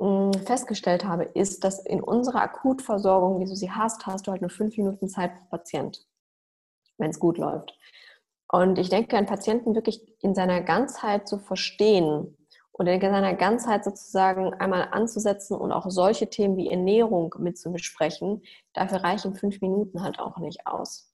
[0.00, 4.42] hm, festgestellt habe, ist, dass in unserer Akutversorgung, wie du sie hast, hast du halt
[4.42, 6.06] nur fünf Minuten Zeit pro Patient,
[6.98, 7.76] wenn es gut läuft.
[8.50, 12.36] Und ich denke, einen Patienten wirklich in seiner Ganzheit zu verstehen
[12.72, 17.72] und in seiner Ganzheit sozusagen einmal anzusetzen und auch solche Themen wie Ernährung mit zu
[17.72, 18.42] besprechen,
[18.72, 21.07] dafür reichen fünf Minuten halt auch nicht aus.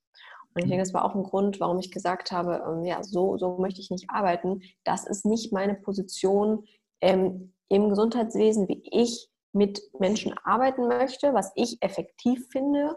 [0.55, 3.37] Und ich denke, das war auch ein Grund, warum ich gesagt habe, ähm, ja, so,
[3.39, 4.63] so möchte ich nicht arbeiten.
[4.85, 6.65] Das ist nicht meine Position
[7.01, 12.97] ähm, im Gesundheitswesen, wie ich mit Menschen arbeiten möchte, was ich effektiv finde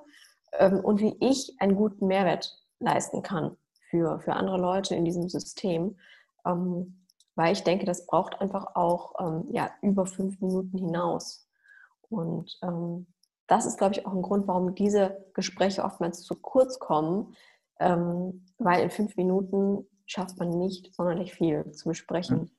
[0.53, 3.57] ähm, und wie ich einen guten Mehrwert leisten kann
[3.89, 5.97] für, für andere Leute in diesem System.
[6.45, 7.03] Ähm,
[7.35, 11.47] weil ich denke, das braucht einfach auch ähm, ja, über fünf Minuten hinaus.
[12.09, 13.07] Und ähm,
[13.47, 17.35] das ist, glaube ich, auch ein Grund, warum diese Gespräche oftmals zu kurz kommen,
[17.79, 22.51] ähm, weil in fünf Minuten schafft man nicht sonderlich viel zu besprechen,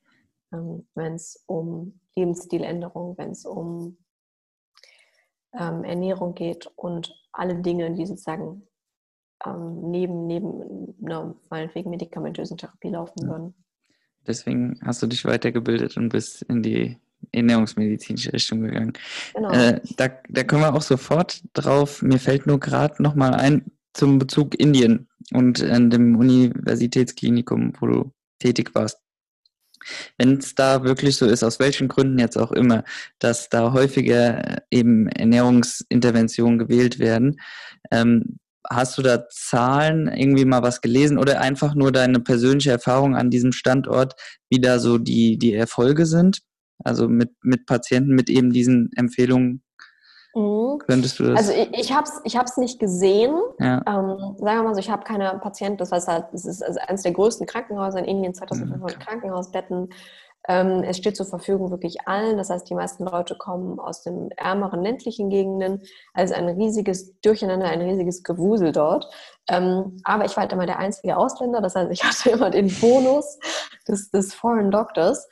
[0.52, 3.98] ähm, wenn es um Lebensstiländerung, wenn es um
[5.52, 8.66] ähm, Ernährung geht und alle Dinge, die sozusagen
[9.44, 13.28] ähm, neben, neben einer meinetwegen medikamentösen Therapie laufen ja.
[13.28, 13.54] würden.
[14.26, 16.98] Deswegen hast du dich weitergebildet und bist in die
[17.32, 18.92] ernährungsmedizinische Richtung gegangen.
[19.34, 19.50] Genau.
[19.50, 22.02] Äh, da, da kommen wir auch sofort drauf.
[22.02, 23.64] Mir fällt nur gerade nochmal ein
[23.94, 28.98] zum Bezug Indien und an dem Universitätsklinikum, wo du tätig warst.
[30.18, 32.84] Wenn es da wirklich so ist, aus welchen Gründen jetzt auch immer,
[33.18, 37.40] dass da häufiger eben Ernährungsinterventionen gewählt werden,
[37.90, 38.38] ähm,
[38.70, 43.30] hast du da Zahlen, irgendwie mal was gelesen oder einfach nur deine persönliche Erfahrung an
[43.30, 44.14] diesem Standort,
[44.50, 46.40] wie da so die, die Erfolge sind?
[46.84, 49.62] Also mit, mit Patienten, mit eben diesen Empfehlungen
[50.34, 50.78] Mhm.
[50.86, 51.38] Könntest du das?
[51.38, 53.34] Also ich, ich habe es ich nicht gesehen.
[53.58, 53.78] Ja.
[53.86, 56.78] Ähm, sagen wir mal so, ich habe keine Patienten, das heißt halt, es ist also
[56.86, 59.00] eines der größten Krankenhäuser in Indien, 2500 mhm.
[59.00, 59.88] Krankenhausbetten.
[60.46, 62.36] Ähm, es steht zur Verfügung wirklich allen.
[62.36, 65.82] Das heißt, die meisten Leute kommen aus den ärmeren ländlichen Gegenden.
[66.14, 69.10] Also ein riesiges Durcheinander, ein riesiges Gewusel dort.
[69.50, 71.60] Ähm, aber ich war halt immer der einzige Ausländer.
[71.60, 73.38] Das heißt, ich hatte immer den Bonus
[73.88, 75.28] des, des Foreign Doctors.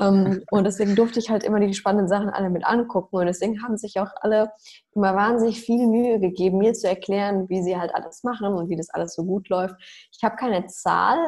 [0.00, 3.16] Ähm, und deswegen durfte ich halt immer die spannenden Sachen alle mit angucken.
[3.16, 4.50] Und deswegen haben sich auch alle
[4.94, 8.76] immer wahnsinnig viel Mühe gegeben, mir zu erklären, wie sie halt alles machen und wie
[8.76, 9.74] das alles so gut läuft.
[10.12, 11.18] Ich habe keine Zahl,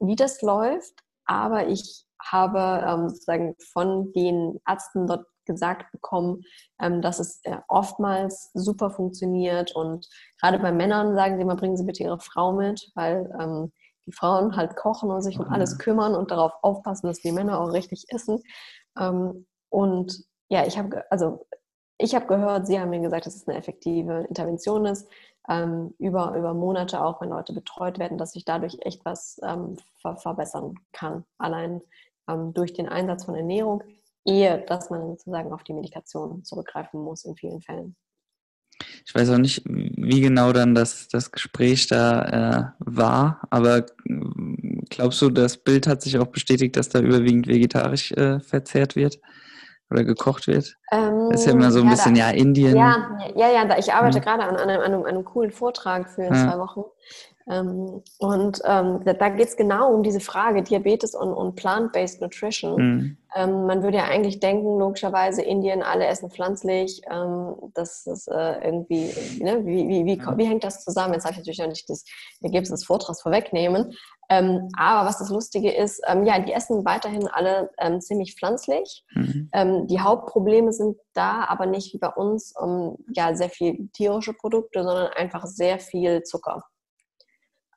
[0.00, 0.94] wie das läuft,
[1.24, 6.42] aber ich habe ähm, sozusagen von den Ärzten dort gesagt bekommen,
[6.80, 10.06] ähm, dass es äh, oftmals super funktioniert und
[10.40, 13.72] gerade bei Männern sagen sie immer, bringen Sie bitte Ihre Frau mit, weil ähm,
[14.06, 15.78] die Frauen halt kochen und sich um alles mhm.
[15.78, 18.42] kümmern und darauf aufpassen, dass die Männer auch richtig essen.
[18.98, 21.46] Ähm, und ja, ich habe also
[21.98, 25.10] ich habe gehört, Sie haben mir gesagt, dass es eine effektive Intervention ist,
[25.48, 29.76] ähm, über, über Monate auch, wenn Leute betreut werden, dass sich dadurch echt was ähm,
[30.00, 31.24] ver verbessern kann.
[31.38, 31.80] Allein
[32.28, 33.82] ähm, durch den Einsatz von Ernährung,
[34.24, 37.96] ehe dass man sozusagen auf die Medikation zurückgreifen muss in vielen Fällen.
[39.04, 43.86] Ich weiß auch nicht, wie genau dann das, das Gespräch da äh, war, aber
[44.88, 49.18] glaubst du, das Bild hat sich auch bestätigt, dass da überwiegend vegetarisch äh, verzehrt wird
[49.90, 50.76] oder gekocht wird?
[50.92, 52.76] Ähm, das ist ja immer so ein ja, bisschen, da, ja, Indien.
[52.76, 54.24] Ja, ja, ja, ich arbeite ja.
[54.24, 56.84] gerade an, an, einem, an, einem, coolen Vortrag für zwei Wochen.
[57.50, 62.20] Ähm, und ähm, da, da geht es genau um diese Frage Diabetes und, und Plant-Based
[62.20, 62.76] Nutrition.
[62.76, 63.16] Mhm.
[63.34, 67.00] Ähm, man würde ja eigentlich denken, logischerweise, Indien, alle essen pflanzlich.
[67.10, 69.64] Ähm, das ist äh, irgendwie, ne?
[69.64, 71.14] wie, wie, wie, wie, hängt das zusammen?
[71.14, 72.04] Jetzt darf ich natürlich auch nicht das
[72.42, 73.94] Ergebnis des Vortrags vorwegnehmen.
[74.30, 79.04] Ähm, aber was das Lustige ist, ähm, ja, die essen weiterhin alle ziemlich pflanzlich.
[79.14, 79.86] Mhm.
[79.86, 82.54] die Hauptprobleme sind da aber nicht wie bei uns
[83.12, 86.64] ja, sehr viel tierische Produkte, sondern einfach sehr viel Zucker.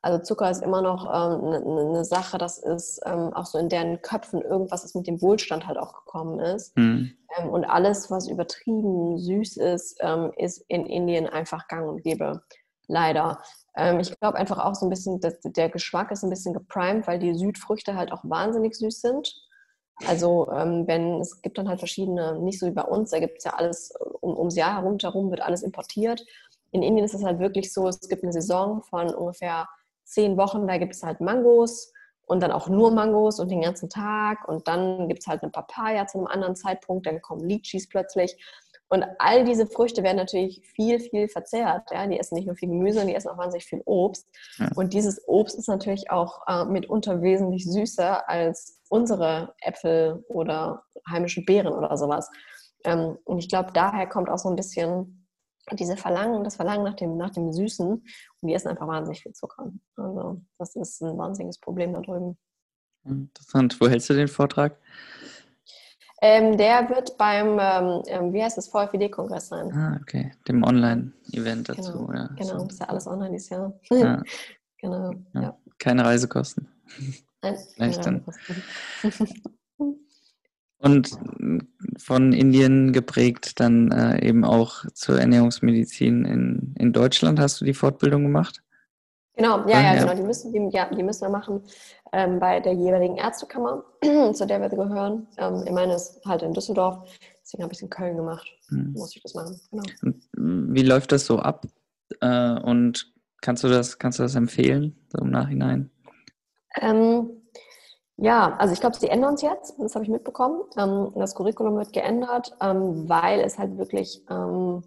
[0.02, 3.68] Also Zucker ist immer noch ähm, eine, ne Sache, das ist ähm, auch so in
[3.68, 6.76] deren Köpfen irgendwas, was mit dem Wohlstand halt auch gekommen ist.
[6.76, 7.12] Mhm.
[7.38, 12.42] Ähm, und alles, was übertrieben süß ist, ähm, ist in Indien einfach gang und gäbe.
[12.88, 13.40] Leider.
[13.76, 17.06] Ähm, ich glaube einfach auch so ein bisschen, dass der Geschmack ist ein bisschen geprimed,
[17.06, 19.34] weil die Südfrüchte halt auch wahnsinnig süß sind.
[20.06, 23.38] Also ähm, wenn es gibt dann halt verschiedene, nicht so wie bei uns, da gibt
[23.38, 26.24] es ja alles um, ums Jahr herum, herum wird alles importiert.
[26.70, 29.68] In Indien ist es halt wirklich so, es gibt eine Saison von ungefähr
[30.04, 31.92] zehn Wochen, da gibt es halt Mangos
[32.26, 35.52] und dann auch nur Mangos und den ganzen Tag und dann gibt es halt eine
[35.52, 38.36] Papaya zu einem anderen Zeitpunkt, dann kommen Litchis plötzlich
[38.92, 41.90] und all diese Früchte werden natürlich viel, viel verzehrt.
[41.90, 42.06] Ja?
[42.06, 44.28] Die essen nicht nur viel Gemüse, die essen auch wahnsinnig viel Obst.
[44.58, 44.68] Ja.
[44.74, 51.42] Und dieses Obst ist natürlich auch äh, mitunter wesentlich süßer als unsere Äpfel oder heimische
[51.42, 52.30] Beeren oder sowas.
[52.84, 55.26] Ähm, und ich glaube, daher kommt auch so ein bisschen
[55.70, 58.04] diese Verlangen, das Verlangen nach dem, nach dem Süßen und
[58.42, 59.72] die essen einfach wahnsinnig viel Zucker.
[59.96, 62.36] Also das ist ein wahnsinniges Problem da drüben.
[63.06, 63.80] Interessant.
[63.80, 64.76] Wo hältst du den Vortrag?
[66.24, 69.72] Ähm, der wird beim, ähm, ähm wie heißt das, VfWD-Kongress sein.
[69.72, 70.30] Ah, okay.
[70.46, 72.06] Dem Online-Event dazu.
[72.06, 72.30] Genau, ja.
[72.36, 72.66] genau.
[72.66, 73.72] Ist ja alles online dieses Jahr.
[73.90, 74.22] Ja.
[74.78, 75.42] genau, ja.
[75.42, 75.58] ja.
[75.78, 76.68] Keine Reisekosten.
[77.42, 78.62] Nein, keine Reisekosten.
[80.78, 81.10] Und
[81.98, 87.40] von Indien geprägt dann äh, eben auch zur Ernährungsmedizin in, in Deutschland.
[87.40, 88.62] Hast du die Fortbildung gemacht?
[89.34, 90.00] Genau, ja, ja, ja.
[90.00, 90.14] genau.
[90.14, 91.62] Die müssen, die, ja, die müssen wir machen
[92.12, 93.84] ähm, bei der jeweiligen Ärztekammer,
[94.32, 95.26] zu der wir gehören.
[95.38, 96.98] Ähm, ich meine, es ist halt in Düsseldorf,
[97.42, 98.46] deswegen habe ich es in Köln gemacht.
[98.68, 98.92] Hm.
[98.92, 99.58] Muss ich das machen.
[99.70, 100.14] Genau.
[100.74, 101.66] Wie läuft das so ab?
[102.20, 105.90] Äh, und kannst du das, kannst du das empfehlen, so im Nachhinein?
[106.80, 107.30] Ähm,
[108.16, 110.62] ja, also ich glaube, sie ändern es jetzt, das habe ich mitbekommen.
[110.76, 114.82] Ähm, das Curriculum wird geändert, ähm, weil es halt wirklich, ähm,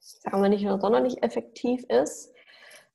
[0.00, 2.33] sagen wir nicht sonderlich effektiv ist.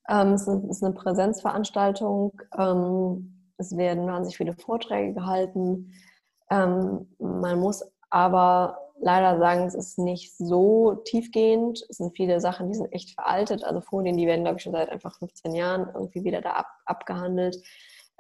[0.10, 5.94] Ähm, es ist eine Präsenzveranstaltung, ähm, es werden wahnsinnig viele Vorträge gehalten.
[6.50, 11.86] Ähm, man muss aber leider sagen, es ist nicht so tiefgehend.
[11.90, 13.64] Es sind viele Sachen, die sind echt veraltet.
[13.64, 16.68] Also Folien, die werden, glaube ich, schon seit einfach 15 Jahren irgendwie wieder da ab,
[16.86, 17.58] abgehandelt.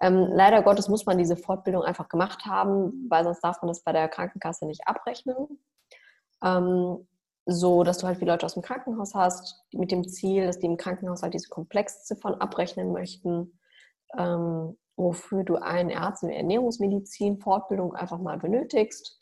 [0.01, 3.81] Ähm, leider Gottes muss man diese Fortbildung einfach gemacht haben, weil sonst darf man das
[3.81, 5.59] bei der Krankenkasse nicht abrechnen.
[6.43, 7.07] Ähm,
[7.49, 10.67] so, dass du halt viele Leute aus dem Krankenhaus hast, mit dem Ziel, dass die
[10.67, 13.59] im Krankenhaus halt diese Komplexziffern abrechnen möchten,
[14.17, 19.19] ähm, wofür du einen Arzt in Ernährungsmedizin Fortbildung einfach mal benötigst.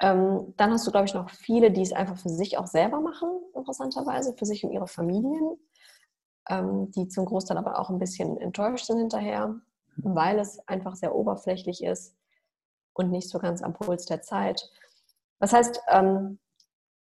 [0.00, 3.00] Ähm, dann hast du, glaube ich, noch viele, die es einfach für sich auch selber
[3.00, 5.56] machen, interessanterweise, für sich und ihre Familien,
[6.48, 9.56] ähm, die zum Großteil aber auch ein bisschen enttäuscht sind hinterher,
[9.96, 12.14] weil es einfach sehr oberflächlich ist
[12.92, 14.70] und nicht so ganz am Puls der Zeit.
[15.40, 16.38] Das heißt, ähm,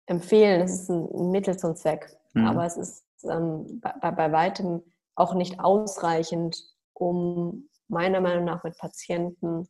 [0.07, 2.47] empfehlen, es ist ein Mittel zum Zweck, mhm.
[2.47, 4.83] aber es ist ähm, bei, bei weitem
[5.15, 9.69] auch nicht ausreichend, um meiner Meinung nach mit Patienten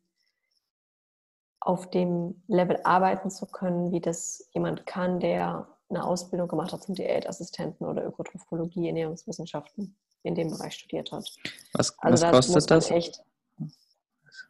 [1.61, 6.83] auf dem Level arbeiten zu können, wie das jemand kann, der eine Ausbildung gemacht hat
[6.83, 11.31] zum Diätassistenten oder Ökotrophologie, Ernährungswissenschaften in dem Bereich studiert hat.
[11.73, 12.91] Was, also was kostet das?
[12.91, 13.23] Echt,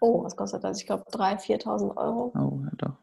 [0.01, 0.81] oh, was kostet das?
[0.81, 2.33] Ich glaube 3.000, 4.000 Euro.
[2.35, 2.97] Oh, ja doch.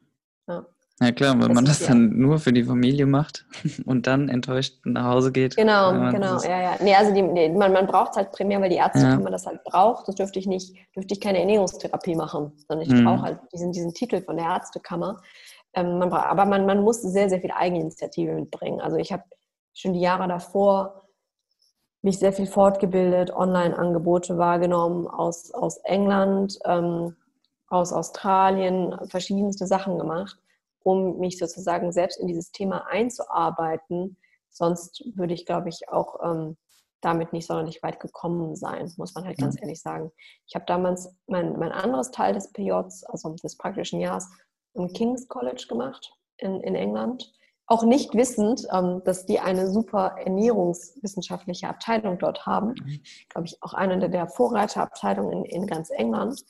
[0.47, 0.65] Ja.
[1.01, 1.87] Ja klar, wenn das man das ja.
[1.87, 3.45] dann nur für die Familie macht
[3.85, 5.55] und dann enttäuscht nach Hause geht.
[5.55, 6.75] Genau, genau, ja, ja.
[6.81, 9.31] Nee, also die, nee, man, man braucht es halt primär, weil die Ärztekammer ja.
[9.31, 10.07] das halt braucht.
[10.07, 13.05] Das dürfte ich nicht, dürfte ich keine Ernährungstherapie machen, sondern ich mhm.
[13.05, 15.21] brauche halt diesen, diesen Titel von der Ärztekammer.
[15.73, 18.79] Ähm, man braucht, aber man, man muss sehr, sehr viel Eigeninitiative mitbringen.
[18.79, 19.23] Also ich habe
[19.73, 21.03] schon die Jahre davor
[22.03, 27.15] mich sehr viel fortgebildet, Online-Angebote wahrgenommen aus, aus England, ähm,
[27.69, 30.37] aus Australien, verschiedenste Sachen gemacht,
[30.83, 34.17] um mich sozusagen selbst in dieses Thema einzuarbeiten.
[34.49, 36.57] Sonst würde ich, glaube ich, auch ähm,
[37.01, 40.11] damit nicht sonderlich weit gekommen sein, muss man halt ganz ehrlich sagen.
[40.47, 44.29] Ich habe damals mein, mein anderes Teil des PJs, also des praktischen Jahres,
[44.73, 47.31] im King's College gemacht in, in England,
[47.65, 52.69] auch nicht wissend, ähm, dass die eine super ernährungswissenschaftliche Abteilung dort haben.
[52.69, 53.01] Mhm.
[53.29, 56.43] Glaube ich, auch eine der Vorreiterabteilungen in, in ganz England.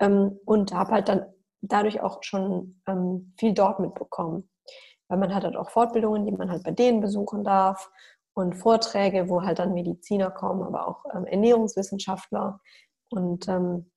[0.00, 1.26] Ähm, und habe halt dann
[1.72, 4.48] dadurch auch schon ähm, viel dort mitbekommen.
[5.08, 7.90] Weil man hat halt auch Fortbildungen, die man halt bei denen besuchen darf
[8.34, 12.60] und Vorträge, wo halt dann Mediziner kommen, aber auch ähm, Ernährungswissenschaftler.
[13.10, 13.90] Und ähm,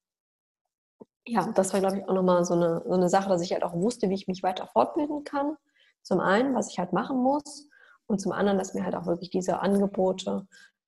[1.25, 3.63] ja, das war, glaube ich, auch nochmal so eine, so eine Sache, dass ich halt
[3.63, 5.57] auch wusste, wie ich mich weiter fortbilden kann
[6.01, 7.69] zum einen, was ich halt machen muss
[8.07, 10.47] und zum anderen, dass mir halt auch wirklich diese Angebote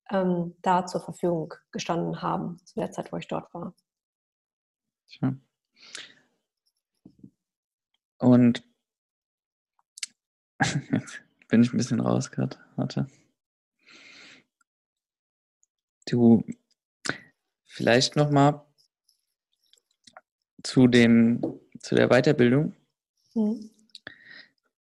[0.10, 3.74] ähm, da zur Verfügung gestanden haben, zu der Zeit, wo ich dort war.
[5.08, 5.34] Tja.
[8.22, 8.64] Und
[10.92, 12.58] jetzt bin ich ein bisschen raus gerade.
[12.76, 13.08] Warte.
[16.08, 16.46] Du,
[17.66, 18.62] vielleicht nochmal
[20.64, 20.88] zu
[21.80, 22.76] zu der Weiterbildung.
[23.34, 23.72] Mhm.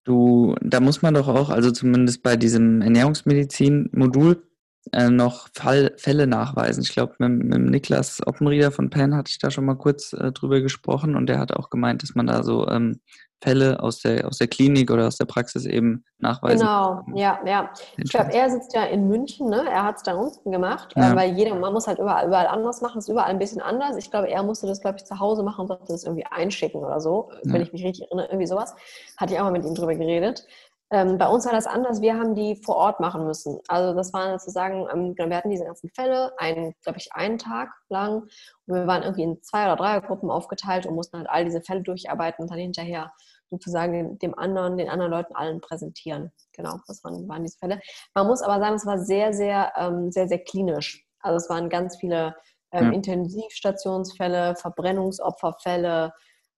[0.04, 4.46] Du, da muss man doch auch, also zumindest bei diesem Ernährungsmedizin-Modul,
[4.92, 6.82] äh, noch Fall, Fälle nachweisen.
[6.82, 10.32] Ich glaube, mit, mit Niklas Oppenrieder von Penn hatte ich da schon mal kurz äh,
[10.32, 13.00] drüber gesprochen und der hat auch gemeint, dass man da so ähm,
[13.42, 16.60] Fälle aus der, aus der Klinik oder aus der Praxis eben nachweisen.
[16.60, 17.70] Genau, ja, ja.
[17.98, 19.62] Ich glaube, er sitzt ja in München, ne?
[19.70, 21.12] er hat es da unten gemacht, ja.
[21.12, 23.96] äh, weil jeder, man muss halt überall, überall anders machen, ist überall ein bisschen anders.
[23.96, 26.82] Ich glaube, er musste das, glaube ich, zu Hause machen und sollte das irgendwie einschicken
[26.82, 27.52] oder so, ja.
[27.52, 28.74] wenn ich mich richtig erinnere, irgendwie sowas.
[29.18, 30.46] Hatte ich auch mal mit ihm drüber geredet.
[30.92, 32.00] Ähm, bei uns war das anders.
[32.00, 33.58] Wir haben die vor Ort machen müssen.
[33.66, 37.38] Also das waren sozusagen, ähm, genau, wir hatten diese ganzen Fälle, einen, glaube ich, einen
[37.38, 38.22] Tag lang.
[38.66, 41.60] Und wir waren irgendwie in zwei oder drei Gruppen aufgeteilt und mussten halt all diese
[41.60, 43.12] Fälle durcharbeiten und dann hinterher
[43.50, 46.32] sozusagen dem anderen, den anderen Leuten allen präsentieren.
[46.52, 47.80] Genau, das waren, waren diese Fälle.
[48.14, 51.04] Man muss aber sagen, es war sehr, sehr, ähm, sehr, sehr klinisch.
[51.20, 52.36] Also es waren ganz viele
[52.72, 52.92] ähm, ja.
[52.92, 56.12] Intensivstationsfälle, Verbrennungsopferfälle,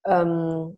[0.06, 0.76] ähm,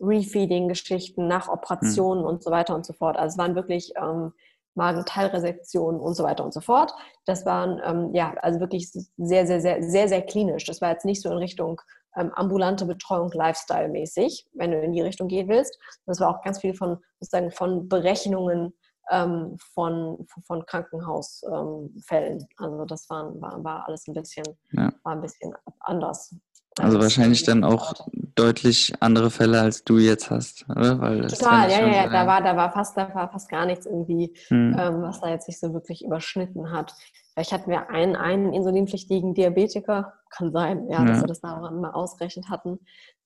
[0.00, 2.28] Refeeding-Geschichten nach Operationen mhm.
[2.28, 3.16] und so weiter und so fort.
[3.16, 4.32] Also es waren wirklich ähm,
[4.74, 6.92] Magenteilresektionen und so weiter und so fort.
[7.24, 10.64] Das waren ähm, ja also wirklich sehr, sehr, sehr, sehr, sehr klinisch.
[10.64, 11.80] Das war jetzt nicht so in Richtung
[12.16, 15.78] ähm, ambulante Betreuung Lifestyle-mäßig, wenn du in die Richtung gehen willst.
[16.04, 18.74] Das war auch ganz viel von sozusagen von Berechnungen
[19.10, 22.38] ähm, von, von Krankenhausfällen.
[22.40, 24.92] Ähm, also das waren, war, war alles ein bisschen, ja.
[25.02, 26.34] war ein bisschen anders.
[26.78, 27.94] Also wahrscheinlich dann auch
[28.34, 31.00] deutlich andere Fälle, als du jetzt hast, oder?
[31.00, 33.86] Weil Total, ja, ja, ja, da war, da war fast, da war fast gar nichts
[33.86, 34.76] irgendwie, hm.
[34.78, 36.94] ähm, was da jetzt sich so wirklich überschnitten hat.
[37.32, 41.04] Vielleicht hatten wir einen, einen insulinpflichtigen Diabetiker, kann sein, ja, ja.
[41.04, 42.78] dass wir das da mal ausgerechnet hatten.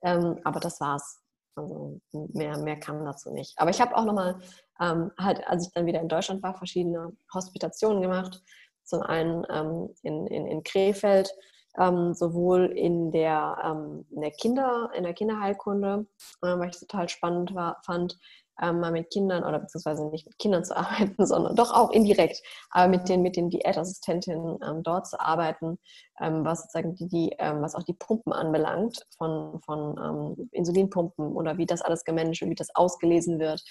[0.03, 1.21] Ähm, aber das war's.
[1.57, 3.59] Also mehr, mehr kam dazu nicht.
[3.59, 4.37] Aber ich habe auch nochmal,
[4.81, 8.43] ähm, halt, als ich dann wieder in Deutschland war, verschiedene Hospitationen gemacht.
[8.85, 11.33] Zum einen ähm, in, in, in Krefeld,
[11.79, 16.07] ähm, sowohl in der, ähm, in der Kinder, in der Kinderheilkunde,
[16.43, 18.19] äh, weil ich es total spannend war, fand,
[18.61, 22.43] ähm, mal mit Kindern oder beziehungsweise nicht mit Kindern zu arbeiten, sondern doch auch indirekt,
[22.71, 25.79] aber mit den, mit den Diätassistentinnen ähm, dort zu arbeiten,
[26.21, 31.33] ähm, was sozusagen die, die ähm, was auch die Pumpen anbelangt von, von ähm, Insulinpumpen
[31.33, 33.63] oder wie das alles gemanagt wird, wie das ausgelesen wird,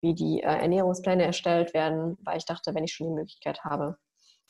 [0.00, 3.96] wie die äh, Ernährungspläne erstellt werden, weil ich dachte, wenn ich schon die Möglichkeit habe,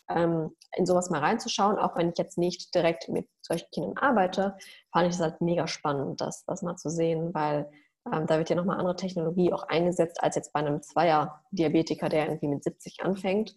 [0.09, 4.57] in sowas mal reinzuschauen, auch wenn ich jetzt nicht direkt mit solchen Kindern arbeite,
[4.93, 7.71] fand ich es halt mega spannend, das, das mal zu sehen, weil
[8.11, 12.27] ähm, da wird ja nochmal andere Technologie auch eingesetzt als jetzt bei einem Zweier-Diabetiker, der
[12.27, 13.55] irgendwie mit 70 anfängt,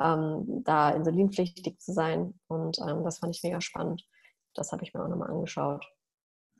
[0.00, 2.34] ähm, da insulinpflichtig zu sein.
[2.48, 4.04] Und ähm, das fand ich mega spannend.
[4.54, 5.86] Das habe ich mir auch nochmal angeschaut.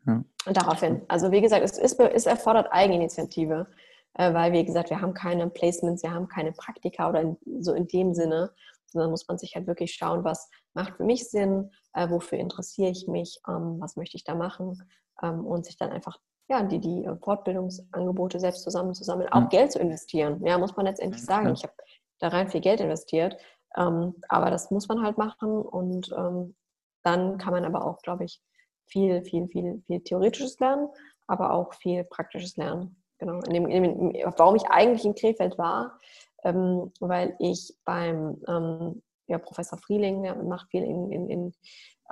[0.07, 0.23] Ja.
[0.47, 3.67] Und daraufhin, also wie gesagt, es, ist, es erfordert Eigeninitiative,
[4.15, 7.73] äh, weil, wie gesagt, wir haben keine Placements, wir haben keine Praktika oder in, so
[7.73, 8.53] in dem Sinne
[8.95, 12.91] sondern muss man sich halt wirklich schauen, was macht für mich Sinn, äh, wofür interessiere
[12.91, 14.83] ich mich, ähm, was möchte ich da machen
[15.23, 19.49] ähm, und sich dann einfach ja, die, die äh, Fortbildungsangebote selbst zusammenzusammeln, auch ja.
[19.49, 20.45] Geld zu investieren.
[20.45, 21.53] Ja, muss man letztendlich sagen.
[21.53, 21.73] Ich habe
[22.19, 23.37] da rein viel Geld investiert,
[23.77, 26.55] ähm, aber das muss man halt machen und ähm,
[27.03, 28.41] dann kann man aber auch, glaube ich,
[28.87, 30.89] viel, viel, viel, viel Theoretisches lernen,
[31.27, 33.03] aber auch viel Praktisches lernen.
[33.19, 33.41] Genau.
[33.41, 35.99] In dem, in dem, warum ich eigentlich in Krefeld war,
[36.45, 41.55] ähm, weil ich beim ähm, ja, Professor Frieling, der macht viel in, in, in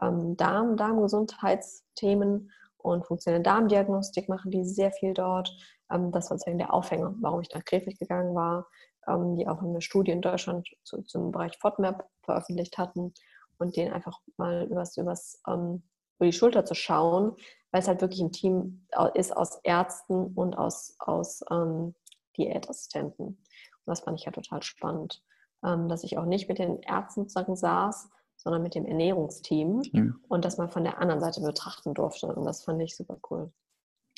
[0.01, 5.55] ähm, Darm, Darmgesundheitsthemen und funktionelle Darmdiagnostik machen die sehr viel dort.
[5.91, 8.67] Ähm, das war sozusagen der Aufhänger, warum ich nach Krefeld gegangen war,
[9.07, 13.13] ähm, die auch eine Studie in Deutschland zu, zum Bereich FODMAP veröffentlicht hatten
[13.59, 15.83] und den einfach mal übers, übers ähm,
[16.19, 17.37] über die Schulter zu schauen,
[17.71, 21.95] weil es halt wirklich ein Team ist aus Ärzten und aus, aus ähm,
[22.37, 23.43] Diätassistenten.
[23.85, 25.23] Und das fand ich ja total spannend,
[25.65, 30.05] ähm, dass ich auch nicht mit den Ärzten sozusagen saß, sondern mit dem Ernährungsteam ja.
[30.29, 32.27] und das mal von der anderen Seite betrachten durfte.
[32.27, 33.53] Und das fand ich super cool.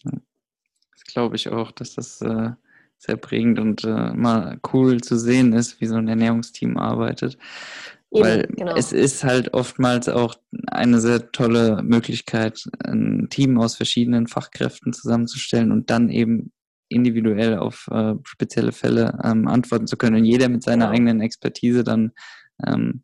[0.04, 2.52] Das glaube ich auch, dass das äh,
[2.98, 7.36] sehr prägend und äh, mal cool zu sehen ist, wie so ein Ernährungsteam arbeitet.
[8.10, 8.76] Eben, Weil genau.
[8.76, 10.36] es ist halt oftmals auch
[10.68, 16.52] eine sehr tolle Möglichkeit, ein Team aus verschiedenen Fachkräften zusammenzustellen und dann eben
[16.88, 20.94] individuell auf äh, spezielle Fälle ähm, antworten zu können und jeder mit seiner genau.
[20.94, 22.12] eigenen Expertise dann
[22.66, 23.02] ähm,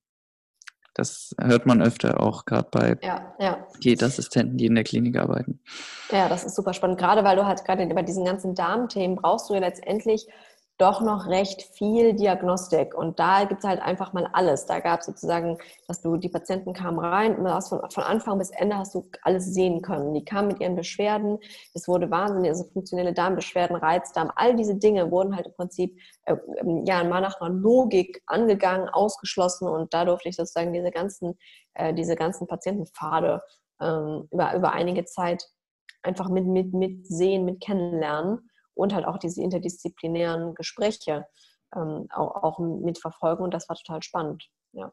[0.94, 3.66] das hört man öfter auch gerade bei ja, ja.
[3.82, 5.60] Diätassistenten, die in der Klinik arbeiten.
[6.10, 6.98] Ja, das ist super spannend.
[6.98, 10.26] Gerade weil du halt gerade bei diesen ganzen Darmthemen brauchst du ja letztendlich
[10.80, 12.94] doch noch recht viel Diagnostik.
[12.94, 14.64] Und da gibt es halt einfach mal alles.
[14.64, 18.38] Da gab es sozusagen, dass du, die Patienten kamen rein und hast von, von Anfang
[18.38, 20.14] bis Ende hast du alles sehen können.
[20.14, 21.38] Die kamen mit ihren Beschwerden,
[21.74, 26.36] es wurde wahnsinnig, also funktionelle Darmbeschwerden, Reizdarm, all diese Dinge wurden halt im Prinzip äh,
[26.60, 31.38] ähm, ja mal nach einer Logik angegangen, ausgeschlossen und da durfte ich sozusagen diese ganzen,
[31.74, 33.42] äh, diese ganzen Patientenpfade
[33.82, 35.44] ähm, über, über einige Zeit
[36.02, 38.49] einfach mit, mit, mit sehen, mit kennenlernen
[38.80, 41.26] und halt auch diese interdisziplinären Gespräche
[41.76, 44.48] ähm, auch, auch mitverfolgen und das war total spannend.
[44.72, 44.92] Ja.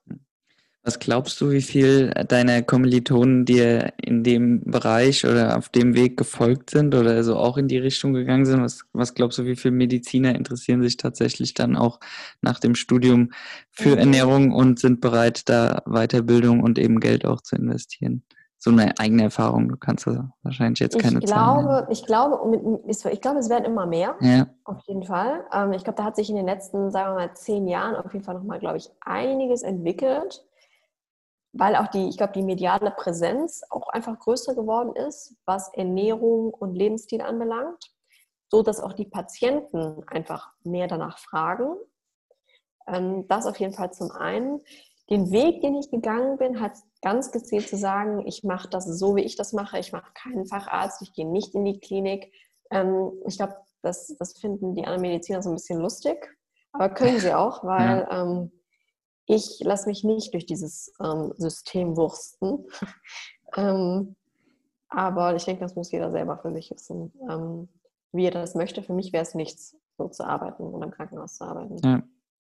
[0.84, 6.16] Was glaubst du, wie viel deiner Kommilitonen dir in dem Bereich oder auf dem Weg
[6.16, 8.62] gefolgt sind oder so auch in die Richtung gegangen sind?
[8.62, 12.00] Was, was glaubst du, wie viele Mediziner interessieren sich tatsächlich dann auch
[12.42, 13.32] nach dem Studium
[13.70, 13.98] für mhm.
[13.98, 18.24] Ernährung und sind bereit, da Weiterbildung und eben Geld auch zu investieren?
[18.60, 19.70] So eine eigene Erfahrung.
[19.70, 23.66] Du kannst ja wahrscheinlich jetzt keine ich glaube, Zahlen Ich glaube, ich glaube, es werden
[23.66, 24.16] immer mehr.
[24.20, 24.48] Ja.
[24.64, 25.46] Auf jeden Fall.
[25.54, 28.12] Ähm, ich glaube, da hat sich in den letzten, sagen wir mal, zehn Jahren auf
[28.14, 30.44] jeden Fall nochmal, glaube ich, einiges entwickelt,
[31.54, 36.52] weil auch die, ich glaube, die mediale Präsenz auch einfach größer geworden ist, was Ernährung
[36.54, 37.92] und Lebensstil anbelangt,
[38.50, 41.76] so dass auch die Patienten einfach mehr danach fragen.
[42.88, 44.62] Ähm, das auf jeden Fall zum einen.
[45.12, 49.16] Den Weg, den ich gegangen bin, hat ganz gezielt zu sagen, ich mache das so,
[49.16, 49.80] wie ich das mache.
[49.80, 52.32] Ich mache keinen Facharzt, ich gehe nicht in die Klinik.
[52.72, 56.18] Ähm, ich glaube, das, das finden die anderen Mediziner so ein bisschen lustig,
[56.72, 58.24] aber können sie auch, weil ja.
[58.24, 58.52] ähm,
[59.26, 62.66] ich lasse mich nicht durch dieses ähm, System wursten.
[63.56, 64.18] Ähm,
[64.90, 67.70] aber ich denke, das muss jeder selber für sich wissen, ähm,
[68.12, 68.84] wie er das möchte.
[68.84, 71.78] Für mich wäre es nichts, so zu arbeiten oder im Krankenhaus zu arbeiten.
[71.78, 72.04] Ja.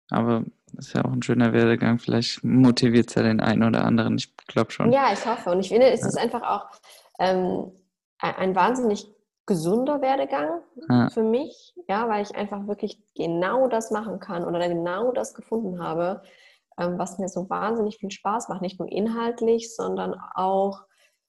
[0.09, 0.43] Aber
[0.73, 1.99] das ist ja auch ein schöner Werdegang.
[1.99, 4.17] Vielleicht motiviert es ja den einen oder anderen.
[4.17, 4.91] Ich glaube schon.
[4.91, 5.51] Ja, ich hoffe.
[5.51, 6.07] Und ich finde, es ja.
[6.07, 6.65] ist einfach auch
[7.19, 7.71] ähm,
[8.19, 9.07] ein wahnsinnig
[9.45, 11.09] gesunder Werdegang ja.
[11.09, 15.81] für mich, ja, weil ich einfach wirklich genau das machen kann oder genau das gefunden
[15.81, 16.23] habe,
[16.79, 18.61] ähm, was mir so wahnsinnig viel Spaß macht.
[18.61, 20.81] Nicht nur inhaltlich, sondern auch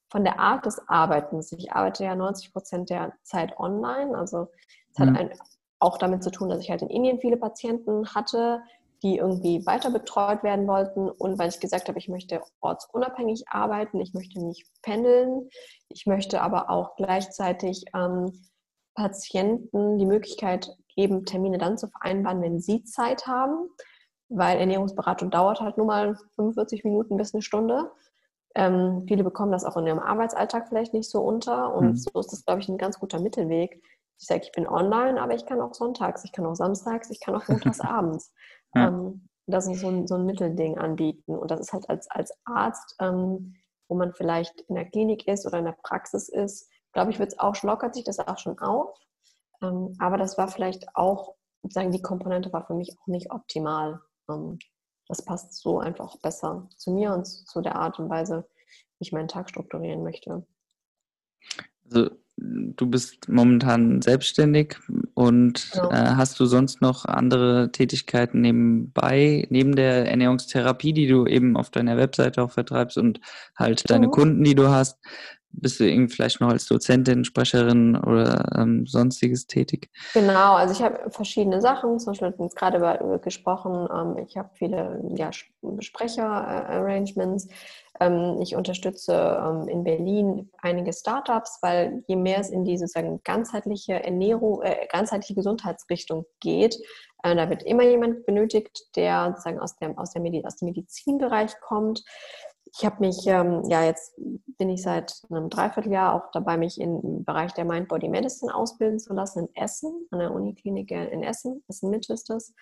[0.09, 1.53] von der Art des Arbeitens.
[1.53, 4.17] Ich arbeite ja 90 Prozent der Zeit online.
[4.17, 4.49] Also
[4.93, 5.15] es hat ja.
[5.15, 5.31] ein
[5.79, 8.63] auch damit zu tun, dass ich halt in Indien viele Patienten hatte,
[9.03, 14.01] die irgendwie weiter betreut werden wollten und weil ich gesagt habe, ich möchte ortsunabhängig arbeiten,
[14.01, 15.49] ich möchte nicht pendeln,
[15.89, 18.33] ich möchte aber auch gleichzeitig ähm,
[18.95, 23.69] Patienten die Möglichkeit geben, Termine dann zu vereinbaren, wenn sie Zeit haben,
[24.29, 27.93] weil Ernährungsberatung dauert halt nur mal 45 Minuten bis eine Stunde.
[28.55, 31.97] Ähm, viele bekommen das auch in ihrem Arbeitsalltag vielleicht nicht so unter und mhm.
[31.97, 33.83] so ist das, glaube ich, ein ganz guter Mittelweg,
[34.19, 37.21] ich sage, ich bin online, aber ich kann auch sonntags, ich kann auch samstags, ich
[37.21, 38.33] kann auch montags abends.
[38.75, 38.89] Ja.
[38.89, 41.37] Ähm, das ist so ein, so ein Mittelding anbieten.
[41.37, 43.55] Und das ist halt als, als Arzt, ähm,
[43.89, 47.33] wo man vielleicht in der Klinik ist oder in der Praxis ist, glaube ich, wird
[47.33, 48.97] es auch, lockert sich das auch schon auf.
[49.63, 54.01] Ähm, aber das war vielleicht auch, sozusagen, die Komponente war für mich auch nicht optimal.
[54.29, 54.59] Ähm,
[55.09, 58.49] das passt so einfach besser zu mir und zu der Art und Weise,
[58.99, 60.45] wie ich meinen Tag strukturieren möchte.
[61.85, 64.77] Also du bist momentan selbstständig
[65.15, 65.91] und ja.
[65.91, 71.71] äh, hast du sonst noch andere Tätigkeiten nebenbei, neben der Ernährungstherapie, die du eben auf
[71.71, 73.21] deiner Webseite auch vertreibst und
[73.57, 74.13] halt deine mhm.
[74.13, 74.99] Kunden, die du hast?
[75.59, 79.91] Bist du irgendwie vielleicht noch als Dozentin, Sprecherin oder ähm, sonstiges tätig?
[80.15, 84.51] Genau, also ich habe verschiedene Sachen, zum Beispiel jetzt gerade über, gesprochen, ähm, ich habe
[84.55, 87.49] viele ja, Sprecher-Arrangements.
[88.01, 93.21] Ähm, ich unterstütze ähm, in Berlin einige Startups, weil je mehr es in die sozusagen
[93.25, 96.77] ganzheitliche Ernährung, äh, ganzheitliche Gesundheitsrichtung geht,
[97.23, 100.67] äh, da wird immer jemand benötigt, der sozusagen aus, der, aus, der Medi aus dem
[100.67, 102.05] Medizinbereich kommt.
[102.79, 104.15] Ich habe mich, ähm, ja, jetzt
[104.59, 109.47] bin ich seit einem Dreivierteljahr auch dabei, mich im Bereich der Mind-Body-Medicine ausbilden zu lassen
[109.47, 112.53] in Essen, an der Uniklinik in Essen, Essen Mittel ist das.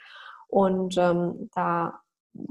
[0.46, 2.00] Und ähm, da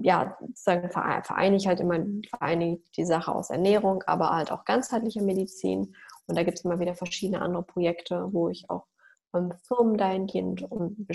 [0.01, 1.99] ja, sozusagen vereine ich halt immer
[2.29, 5.95] vereine die Sache aus Ernährung, aber halt auch ganzheitlicher Medizin.
[6.27, 8.85] Und da gibt es immer wieder verschiedene andere Projekte, wo ich auch
[9.33, 11.05] ähm, Firmen dahingehend und,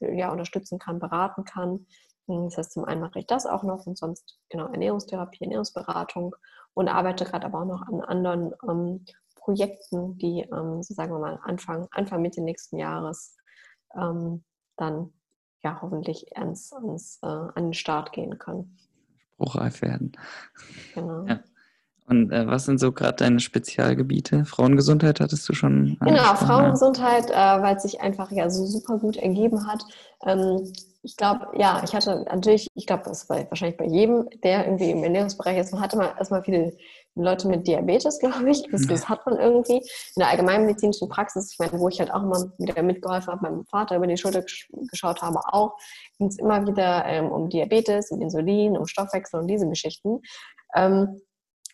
[0.00, 1.86] ja, unterstützen kann, beraten kann.
[2.26, 6.36] Das heißt, zum einen mache ich das auch noch und sonst genau Ernährungstherapie, Ernährungsberatung
[6.74, 9.04] und arbeite gerade aber auch noch an anderen ähm,
[9.36, 13.36] Projekten, die, ähm, so sagen wir mal, Anfang, Anfang Mitte nächsten Jahres
[13.96, 14.44] ähm,
[14.76, 15.12] dann
[15.64, 18.78] ja hoffentlich ans, ans, äh, an den Start gehen können.
[19.34, 20.12] Spruchreif werden.
[20.94, 21.26] Genau.
[21.26, 21.40] Ja.
[22.06, 24.44] Und äh, was sind so gerade deine Spezialgebiete?
[24.44, 25.96] Frauengesundheit hattest du schon?
[26.00, 29.84] Genau, Frauengesundheit, äh, weil es sich einfach ja so super gut ergeben hat.
[30.26, 30.72] Ähm,
[31.02, 34.90] ich glaube, ja, ich hatte natürlich, ich glaube, das war wahrscheinlich bei jedem, der irgendwie
[34.90, 36.76] im Ernährungsbereich ist, man hatte mal erstmal viele
[37.14, 38.62] Leute mit Diabetes, glaube ich.
[38.70, 39.78] Das, das, hat man irgendwie.
[39.78, 43.64] In der allgemeinmedizinischen Praxis, ich meine, wo ich halt auch immer wieder mitgeholfen habe, meinem
[43.66, 44.44] Vater über die Schulter
[44.90, 45.76] geschaut habe, auch,
[46.18, 50.20] ging es immer wieder ähm, um Diabetes, um Insulin, um Stoffwechsel und diese Geschichten.
[50.74, 51.20] Ähm,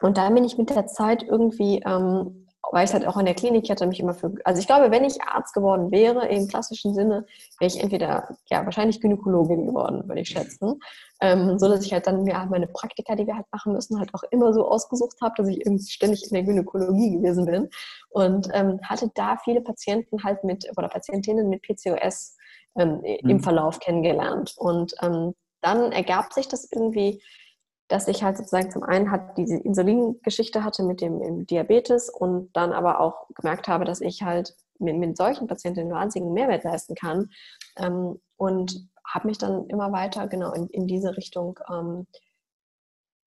[0.01, 3.34] und da bin ich mit der Zeit irgendwie, ähm, weil ich halt auch in der
[3.34, 6.94] Klinik hatte, mich immer für, also ich glaube, wenn ich Arzt geworden wäre, im klassischen
[6.94, 7.26] Sinne,
[7.58, 10.80] wäre ich entweder, ja, wahrscheinlich Gynäkologin geworden, würde ich schätzen.
[11.20, 13.98] Ähm, so dass ich halt dann mir halt meine Praktika, die wir halt machen müssen,
[13.98, 17.68] halt auch immer so ausgesucht habe, dass ich irgendwie ständig in der Gynäkologie gewesen bin
[18.10, 22.36] und ähm, hatte da viele Patienten halt mit, oder Patientinnen mit PCOS
[22.78, 23.30] ähm, mhm.
[23.30, 24.54] im Verlauf kennengelernt.
[24.56, 27.20] Und ähm, dann ergab sich das irgendwie,
[27.89, 32.72] dass ich halt sozusagen zum einen halt diese Insulingeschichte hatte mit dem Diabetes und dann
[32.72, 36.95] aber auch gemerkt habe, dass ich halt mit, mit solchen Patienten einen wahnsinnigen Mehrwert leisten
[36.95, 37.30] kann
[37.76, 42.07] ähm, und habe mich dann immer weiter genau in, in diese Richtung ähm,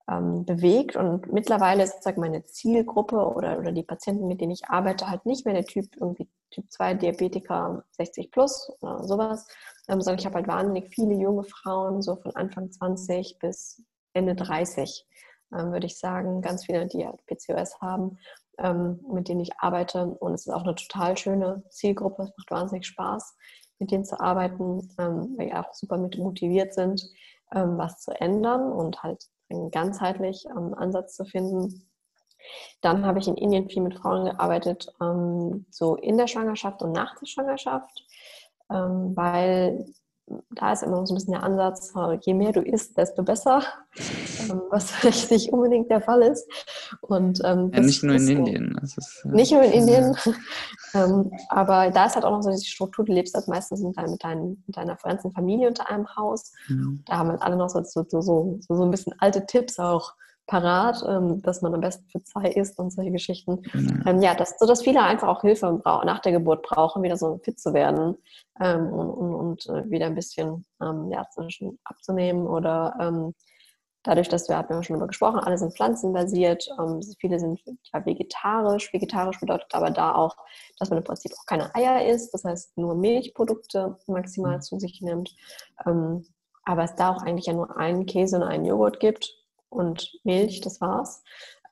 [0.07, 0.95] ähm, bewegt.
[0.95, 5.25] Und mittlerweile ist sozusagen meine Zielgruppe oder, oder die Patienten, mit denen ich arbeite, halt
[5.25, 9.47] nicht mehr der Typ irgendwie Typ 2 Diabetiker 60 plus oder sowas,
[9.87, 13.81] ähm, sondern ich habe halt wahnsinnig viele junge Frauen, so von Anfang 20 bis
[14.13, 15.07] Ende 30,
[15.53, 16.41] ähm, würde ich sagen.
[16.41, 18.17] Ganz viele, die halt PCOS haben,
[18.57, 20.05] ähm, mit denen ich arbeite.
[20.05, 22.23] Und es ist auch eine total schöne Zielgruppe.
[22.23, 23.35] Es macht wahnsinnig Spaß,
[23.79, 27.03] mit denen zu arbeiten, ähm, weil die auch super motiviert sind,
[27.53, 31.85] was zu ändern und halt einen ganzheitlich Ansatz zu finden.
[32.79, 34.87] Dann habe ich in Indien viel mit Frauen gearbeitet,
[35.69, 38.05] so in der Schwangerschaft und nach der Schwangerschaft,
[38.69, 39.85] weil
[40.51, 43.63] da ist immer so ein bisschen der Ansatz, je mehr du isst, desto besser,
[44.49, 46.47] ähm, was vielleicht nicht unbedingt der Fall ist.
[47.01, 48.79] Und, ähm, ja, nicht nur in Indien.
[48.81, 50.15] Ist, äh, nicht nur in Indien,
[50.93, 53.97] ähm, aber da ist halt auch noch so die Struktur, du lebst halt meistens mit,
[53.97, 56.53] dein, mit, dein, mit deiner ganzen Familie unter einem Haus.
[56.67, 57.03] Mhm.
[57.05, 60.13] Da haben halt alle noch so, so, so, so, so ein bisschen alte Tipps auch
[60.51, 63.61] parat, ähm, dass man am besten für zwei isst und solche Geschichten.
[63.73, 64.03] Mhm.
[64.05, 67.39] Ähm, ja, dass, so dass viele einfach auch Hilfe nach der Geburt brauchen, wieder so
[67.41, 68.17] fit zu werden
[68.59, 71.25] ähm, und, und, und äh, wieder ein bisschen ähm, ja,
[71.85, 73.33] abzunehmen oder ähm,
[74.03, 77.61] dadurch, dass wir, hatten ja schon darüber gesprochen, alle sind pflanzenbasiert, ähm, viele sind
[77.93, 78.91] ja, vegetarisch.
[78.91, 80.35] Vegetarisch bedeutet aber da auch,
[80.79, 84.61] dass man im Prinzip auch keine Eier isst, das heißt nur Milchprodukte maximal mhm.
[84.61, 85.33] zu sich nimmt.
[85.85, 89.40] aber es da auch eigentlich ja nur einen Käse und einen Joghurt gibt
[89.71, 91.23] und Milch, das war's.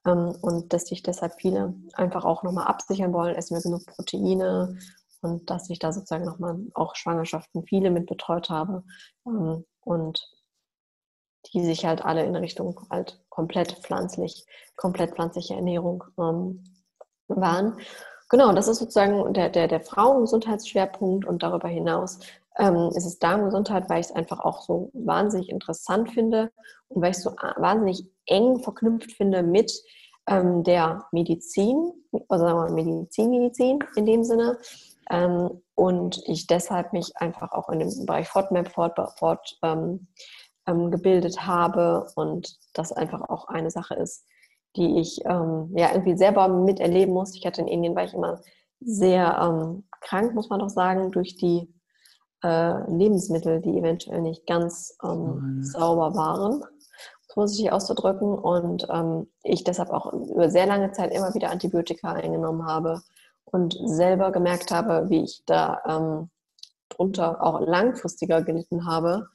[0.05, 4.77] Ähm, und dass sich deshalb viele einfach auch nochmal absichern wollen, essen wir genug Proteine
[5.21, 8.83] und dass ich da sozusagen nochmal auch Schwangerschaften viele mit betreut habe
[9.25, 10.27] ähm, und
[11.53, 14.45] die sich halt alle in Richtung halt komplett pflanzlich,
[14.75, 16.63] komplett pflanzliche Ernährung ähm,
[17.27, 17.79] waren.
[18.29, 22.19] Genau, das ist sozusagen der, der, der Frauengesundheitsschwerpunkt und darüber hinaus
[22.59, 26.51] ähm, ist es Darmgesundheit, weil ich es einfach auch so wahnsinnig interessant finde
[26.89, 29.71] und weil ich es so wahnsinnig eng verknüpft finde mit
[30.27, 31.91] ähm, der Medizin,
[32.27, 34.57] also sagen wir Medizin, Medizin in dem Sinne.
[35.09, 40.07] Ähm, und ich deshalb mich einfach auch in dem Bereich FODMAP fort, fort ähm,
[40.67, 44.25] ähm, gebildet habe und das einfach auch eine Sache ist,
[44.75, 47.33] die ich ähm, ja irgendwie selber miterleben muss.
[47.35, 48.41] Ich hatte in Indien, war ich immer
[48.81, 51.73] sehr ähm, krank, muss man doch sagen, durch die
[52.43, 56.63] äh, Lebensmittel, die eventuell nicht ganz ähm, sauber waren,
[57.33, 58.37] vorsichtig auszudrücken.
[58.37, 63.01] Und ähm, ich deshalb auch über sehr lange Zeit immer wieder Antibiotika eingenommen habe
[63.45, 66.29] und selber gemerkt habe, wie ich da ähm,
[66.89, 69.27] drunter auch langfristiger gelitten habe,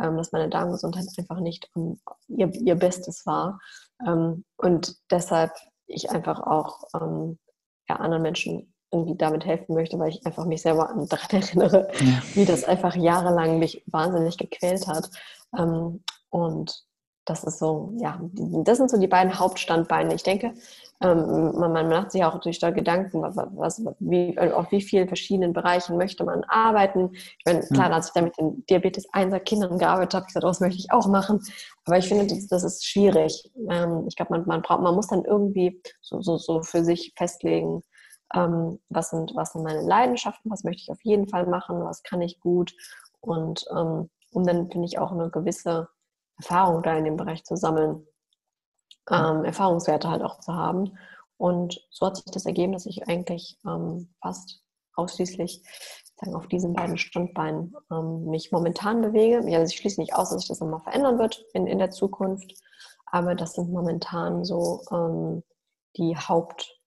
[0.00, 1.70] ähm, dass meine Darmgesundheit einfach nicht
[2.28, 3.60] ihr, ihr Bestes war.
[4.06, 5.52] Ähm, und deshalb
[5.86, 7.38] ich einfach auch ähm,
[7.88, 12.22] ja, anderen Menschen irgendwie damit helfen möchte, weil ich einfach mich selber daran erinnere, ja.
[12.34, 15.10] wie das einfach jahrelang mich wahnsinnig gequält hat.
[15.56, 16.84] Ähm, und
[17.30, 20.14] das ist so, ja, das sind so die beiden Hauptstandbeine.
[20.14, 20.54] Ich denke,
[21.00, 25.52] ähm, man, man, macht sich auch durch da Gedanken, was, wie, auf wie vielen verschiedenen
[25.52, 27.10] Bereichen möchte man arbeiten.
[27.12, 30.44] Ich meine, klar, als ich da mit den Diabetes 1er Kindern gearbeitet habe, ich gesagt,
[30.44, 31.40] oh, das möchte ich auch machen.
[31.84, 33.50] Aber ich finde, das, das ist schwierig.
[33.70, 37.12] Ähm, ich glaube, man, man, braucht, man muss dann irgendwie so, so, so für sich
[37.16, 37.82] festlegen,
[38.34, 42.02] ähm, was, sind, was sind meine Leidenschaften, was möchte ich auf jeden Fall machen, was
[42.02, 42.74] kann ich gut
[43.20, 45.88] und ähm, um dann, finde ich, auch eine gewisse
[46.38, 48.06] Erfahrung da in dem Bereich zu sammeln,
[49.10, 50.96] ähm, Erfahrungswerte halt auch zu haben.
[51.36, 54.62] Und so hat sich das ergeben, dass ich eigentlich ähm, fast
[54.94, 55.62] ausschließlich
[56.16, 59.38] sagen, auf diesen beiden Standbeinen ähm, mich momentan bewege.
[59.38, 62.54] Also ich schließe nicht aus, dass sich das nochmal verändern wird in, in der Zukunft,
[63.06, 65.42] aber das sind momentan so ähm,
[65.96, 66.79] die Haupt,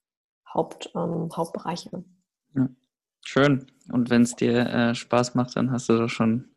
[0.53, 2.03] Haupt, ähm, Hauptbereiche.
[2.55, 2.69] Ja.
[3.25, 3.65] Schön.
[3.91, 6.49] Und wenn es dir äh, Spaß macht, dann hast du doch schon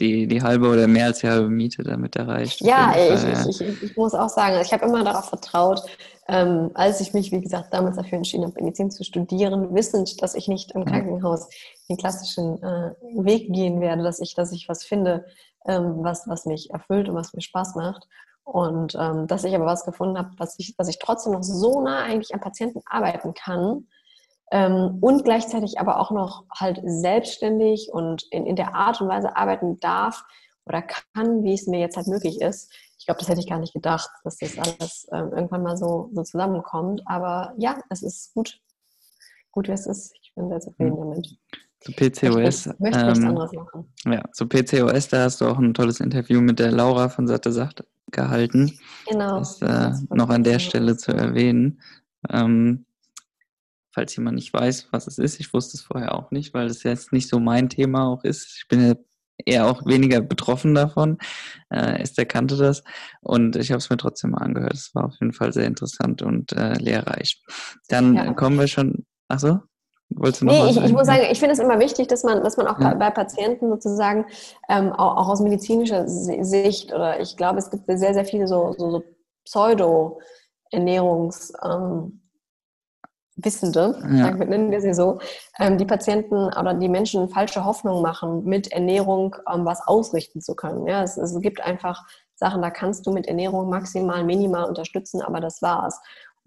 [0.00, 2.60] die, die halbe oder mehr als die halbe Miete damit erreicht.
[2.60, 3.48] Ja, ich, ja.
[3.48, 5.82] Ich, ich, ich, muss auch sagen, ich habe immer darauf vertraut,
[6.28, 10.34] ähm, als ich mich, wie gesagt, damals dafür entschieden habe, Medizin zu studieren, wissend, dass
[10.34, 11.48] ich nicht im Krankenhaus
[11.88, 15.26] den klassischen äh, Weg gehen werde, dass ich, dass ich was finde,
[15.66, 18.08] ähm, was, was mich erfüllt und was mir Spaß macht.
[18.44, 21.80] Und ähm, dass ich aber was gefunden habe, was ich, was ich trotzdem noch so
[21.82, 23.86] nah eigentlich am Patienten arbeiten kann,
[24.50, 29.36] ähm, und gleichzeitig aber auch noch halt selbstständig und in, in der Art und Weise
[29.36, 30.24] arbeiten darf
[30.66, 32.72] oder kann, wie es mir jetzt halt möglich ist.
[32.98, 36.10] Ich glaube, das hätte ich gar nicht gedacht, dass das alles ähm, irgendwann mal so,
[36.12, 37.02] so zusammenkommt.
[37.06, 38.60] Aber ja, es ist gut,
[39.52, 40.12] gut wie es ist.
[40.20, 41.10] Ich bin sehr zufrieden mhm.
[41.10, 41.38] damit.
[41.80, 42.66] Zu PCOS.
[42.66, 43.94] Ich möchte nichts ähm, anderes machen.
[44.04, 47.52] Ja, zu PCOS, da hast du auch ein tolles Interview mit der Laura von Satte
[47.52, 48.78] Sacht gehalten.
[49.08, 49.38] Genau.
[49.38, 51.80] Das, äh, das noch an der Stelle zu erwähnen.
[52.28, 52.86] Ähm,
[53.92, 55.40] falls jemand nicht weiß, was es ist.
[55.40, 58.56] Ich wusste es vorher auch nicht, weil es jetzt nicht so mein Thema auch ist.
[58.58, 58.94] Ich bin ja
[59.46, 61.18] eher auch weniger betroffen davon.
[61.70, 62.82] Äh, Esther kannte das
[63.20, 64.74] und ich habe es mir trotzdem mal angehört.
[64.74, 67.42] Es war auf jeden Fall sehr interessant und äh, lehrreich.
[67.88, 68.32] Dann ja.
[68.34, 69.06] kommen wir schon.
[69.28, 69.60] Ach so?
[70.10, 72.42] Wolltest du noch nee, ich, ich, muss sagen, ich finde es immer wichtig, dass man,
[72.42, 72.94] dass man auch ja.
[72.94, 74.26] bei, Patienten sozusagen
[74.68, 78.74] ähm, auch, auch, aus medizinischer Sicht oder ich glaube, es gibt sehr, sehr viele so,
[78.76, 79.04] so, so
[79.44, 82.20] Pseudo-Ernährungs- ähm,
[83.44, 84.30] Wissende, ja.
[84.32, 85.18] nennen wir sie so,
[85.58, 90.54] ähm, die Patienten oder die Menschen falsche Hoffnung machen, mit Ernährung ähm, was ausrichten zu
[90.54, 90.86] können.
[90.86, 92.02] Ja, es, es, gibt einfach
[92.34, 96.00] Sachen, da kannst du mit Ernährung maximal, minimal unterstützen, aber das war's.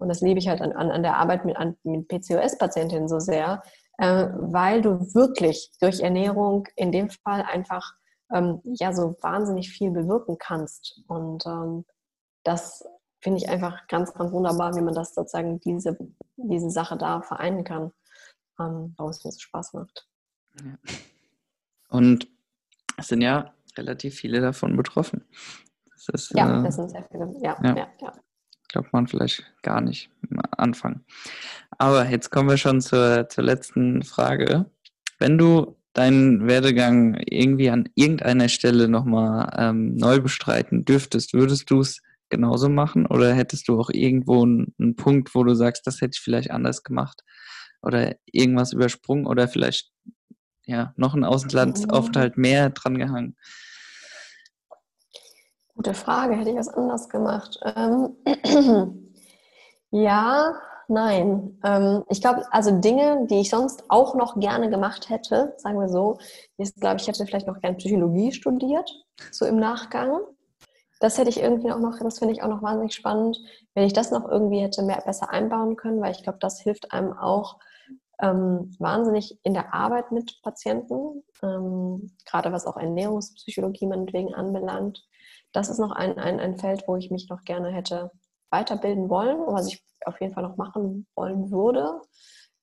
[0.04, 3.62] Und das liebe ich halt an, an, der Arbeit mit, an, mit PCOS-Patientinnen so sehr,
[3.96, 7.94] äh, weil du wirklich durch Ernährung in dem Fall einfach
[8.30, 11.00] ähm, ja so wahnsinnig viel bewirken kannst.
[11.06, 11.86] Und ähm,
[12.42, 12.84] das
[13.22, 15.96] finde ich einfach ganz, ganz wunderbar, wie man das sozusagen, diese,
[16.36, 17.92] diese Sache da vereinen kann,
[18.60, 20.06] ähm, warum es mir so Spaß macht.
[21.88, 22.28] Und
[22.98, 25.24] es sind ja relativ viele davon betroffen.
[25.94, 27.32] Das ist, ja, äh, das sind sehr viele.
[27.40, 27.74] Ja, ja.
[27.74, 28.12] ja, ja.
[28.74, 31.04] Glaubt man vielleicht gar nicht am Anfang.
[31.78, 34.68] Aber jetzt kommen wir schon zur, zur letzten Frage.
[35.20, 41.82] Wenn du deinen Werdegang irgendwie an irgendeiner Stelle nochmal ähm, neu bestreiten dürftest, würdest du
[41.82, 43.06] es genauso machen?
[43.06, 46.50] Oder hättest du auch irgendwo einen, einen, Punkt, wo du sagst, das hätte ich vielleicht
[46.50, 47.22] anders gemacht?
[47.80, 49.92] Oder irgendwas übersprungen oder vielleicht
[50.66, 53.36] ja, noch ein Auslandsaufenthalt mehr dran gehangen?
[55.76, 57.58] Gute Frage, hätte ich was anders gemacht?
[57.76, 58.16] Ähm,
[59.90, 60.54] ja,
[60.88, 61.58] nein.
[61.64, 65.88] Ähm, ich glaube, also Dinge, die ich sonst auch noch gerne gemacht hätte, sagen wir
[65.88, 66.18] so,
[66.58, 68.90] ist, glaube ich, hätte vielleicht noch gerne Psychologie studiert,
[69.30, 70.20] so im Nachgang
[71.04, 73.38] das hätte ich irgendwie auch noch, das finde ich auch noch wahnsinnig spannend,
[73.74, 76.92] wenn ich das noch irgendwie hätte mehr besser einbauen können, weil ich glaube, das hilft
[76.92, 77.58] einem auch
[78.22, 85.04] ähm, wahnsinnig in der Arbeit mit Patienten, ähm, gerade was auch Ernährungspsychologie meinetwegen anbelangt.
[85.54, 88.10] Das ist noch ein, ein, ein Feld, wo ich mich noch gerne hätte
[88.50, 92.02] weiterbilden wollen und was ich auf jeden Fall noch machen wollen würde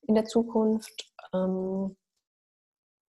[0.02, 1.10] in der Zukunft.
[1.32, 1.96] Ähm,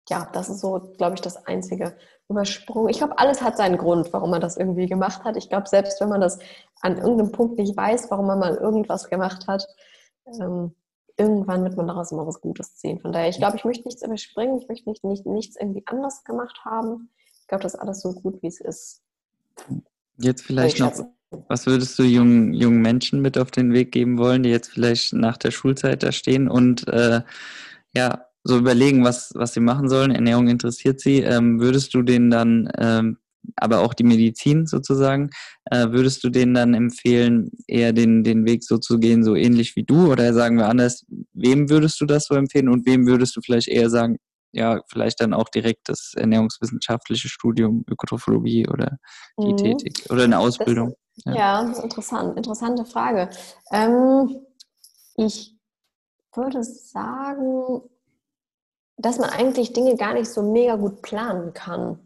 [0.09, 1.97] ja, das ist so, glaube ich, das einzige
[2.29, 2.89] Übersprung.
[2.89, 5.37] Ich glaube, alles hat seinen Grund, warum man das irgendwie gemacht hat.
[5.37, 6.39] Ich glaube, selbst wenn man das
[6.83, 9.67] an irgendeinem Punkt nicht weiß, warum man mal irgendwas gemacht hat,
[10.27, 10.75] ähm,
[11.17, 13.01] irgendwann wird man daraus immer was Gutes ziehen.
[13.01, 16.25] Von daher, ich glaube, ich möchte nichts überspringen, ich möchte nicht, nicht, nichts irgendwie anders
[16.25, 17.11] gemacht haben.
[17.41, 19.03] Ich glaube, das ist alles so gut, wie es ist.
[20.19, 20.93] Jetzt vielleicht noch,
[21.49, 25.13] was würdest du jungen, jungen Menschen mit auf den Weg geben wollen, die jetzt vielleicht
[25.13, 27.23] nach der Schulzeit da stehen und äh,
[27.95, 30.11] ja, so überlegen, was, was sie machen sollen.
[30.11, 31.19] Ernährung interessiert sie.
[31.19, 33.19] Ähm, würdest du denen dann, ähm,
[33.57, 35.31] aber auch die Medizin sozusagen,
[35.71, 39.77] äh, würdest du denen dann empfehlen, eher den, den Weg so zu gehen, so ähnlich
[39.77, 40.11] wie du?
[40.11, 43.69] Oder sagen wir anders, wem würdest du das so empfehlen und wem würdest du vielleicht
[43.69, 44.17] eher sagen,
[44.53, 48.99] ja, vielleicht dann auch direkt das ernährungswissenschaftliche Studium, Ökotrophologie oder
[49.39, 50.15] Diätetik mhm.
[50.15, 50.95] oder eine Ausbildung?
[51.25, 51.35] Das, ja.
[51.35, 53.31] ja, interessant, interessante Frage.
[53.73, 54.45] Ähm,
[55.17, 55.57] ich
[56.35, 57.83] würde sagen,
[58.97, 61.99] dass man eigentlich Dinge gar nicht so mega gut planen kann.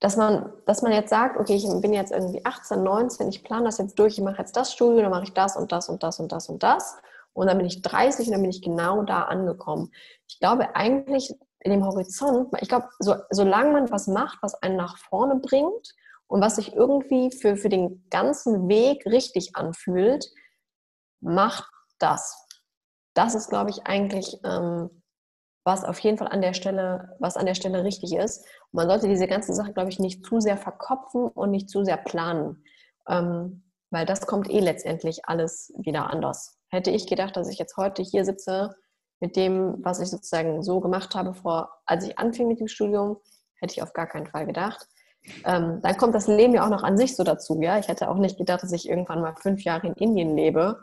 [0.00, 3.64] Dass man, dass man jetzt sagt, okay, ich bin jetzt irgendwie 18, 19, ich plane
[3.64, 6.02] das jetzt durch, ich mache jetzt das Studium, dann mache ich das und das und
[6.02, 6.92] das und das und das.
[6.92, 7.00] Und
[7.44, 9.92] dann bin ich 30 und dann bin ich genau da angekommen.
[10.26, 14.76] Ich glaube eigentlich in dem Horizont, ich glaube, so, solange man was macht, was einen
[14.76, 15.94] nach vorne bringt
[16.28, 20.26] und was sich irgendwie für, für den ganzen Weg richtig anfühlt,
[21.20, 21.68] macht
[21.98, 22.46] das.
[23.14, 25.02] Das ist, glaube ich, eigentlich ähm,
[25.66, 28.44] was auf jeden Fall an der Stelle, was an der Stelle richtig ist.
[28.70, 31.84] Und man sollte diese ganze Sache, glaube ich, nicht zu sehr verkopfen und nicht zu
[31.84, 32.64] sehr planen.
[33.08, 36.55] Ähm, weil das kommt eh letztendlich alles wieder anders.
[36.68, 38.74] Hätte ich gedacht, dass ich jetzt heute hier sitze
[39.20, 43.18] mit dem, was ich sozusagen so gemacht habe, vor, als ich anfing mit dem Studium,
[43.60, 44.86] hätte ich auf gar keinen Fall gedacht.
[45.44, 47.60] Ähm, dann kommt das Leben ja auch noch an sich so dazu.
[47.60, 47.78] Ja?
[47.78, 50.78] Ich hätte auch nicht gedacht, dass ich irgendwann mal fünf Jahre in Indien lebe,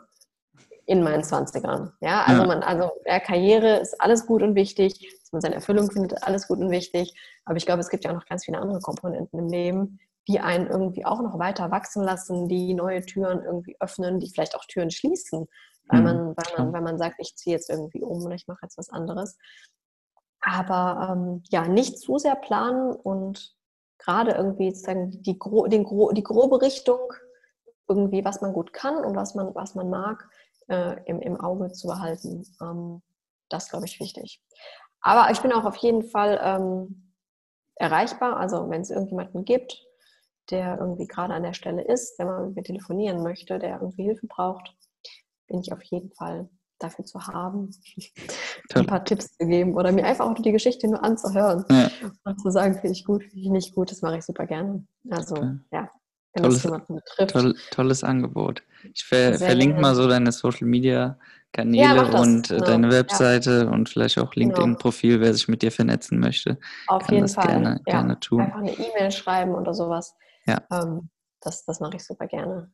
[0.86, 1.92] in meinen 20ern.
[2.00, 2.46] Ja, also ja.
[2.46, 6.46] man, also ja, Karriere ist alles gut und wichtig, dass man seine Erfüllung findet, alles
[6.46, 7.14] gut und wichtig.
[7.44, 10.40] Aber ich glaube, es gibt ja auch noch ganz viele andere Komponenten im Leben, die
[10.40, 14.64] einen irgendwie auch noch weiter wachsen lassen, die neue Türen irgendwie öffnen, die vielleicht auch
[14.66, 15.46] Türen schließen,
[15.86, 16.04] weil mhm.
[16.04, 18.78] man, weil man, weil man sagt, ich ziehe jetzt irgendwie um oder ich mache jetzt
[18.78, 19.36] was anderes.
[20.40, 23.54] Aber ähm, ja, nicht zu sehr planen und
[23.98, 27.12] gerade irgendwie sozusagen die, den, die grobe Richtung,
[27.88, 30.28] irgendwie, was man gut kann und was man, was man mag,
[30.68, 32.44] äh, im, im Auge zu behalten.
[32.60, 33.02] Ähm,
[33.48, 34.42] das glaube ich wichtig.
[35.00, 37.12] Aber ich bin auch auf jeden Fall ähm,
[37.76, 38.36] erreichbar.
[38.36, 39.82] Also wenn es irgendjemanden gibt,
[40.50, 44.04] der irgendwie gerade an der Stelle ist, wenn man mit mir telefonieren möchte, der irgendwie
[44.04, 44.74] Hilfe braucht,
[45.46, 47.70] bin ich auf jeden Fall dafür zu haben,
[48.74, 51.90] ein paar Tipps zu geben oder mir einfach auch die Geschichte nur anzuhören ja.
[52.24, 54.86] und zu sagen, finde ich gut, finde ich nicht gut, das mache ich super gerne.
[55.10, 55.58] Also okay.
[55.72, 55.90] ja,
[56.34, 57.30] wenn tolles, das jemanden betrifft.
[57.30, 58.62] Toll, tolles Angebot.
[58.92, 61.18] Ich ver verlinke mal so deine Social Media
[61.54, 62.64] Kanäle ja, und genau.
[62.64, 63.70] deine Webseite ja.
[63.70, 64.48] und vielleicht auch genau.
[64.48, 66.58] LinkedIn-Profil, wer sich mit dir vernetzen möchte.
[66.88, 67.46] Auf jeden Fall.
[67.46, 68.40] Gerne, gerne tun.
[68.40, 70.16] Einfach eine E-Mail schreiben oder sowas.
[70.46, 70.60] Ja.
[70.72, 72.72] Ähm, das, das mache ich super gerne.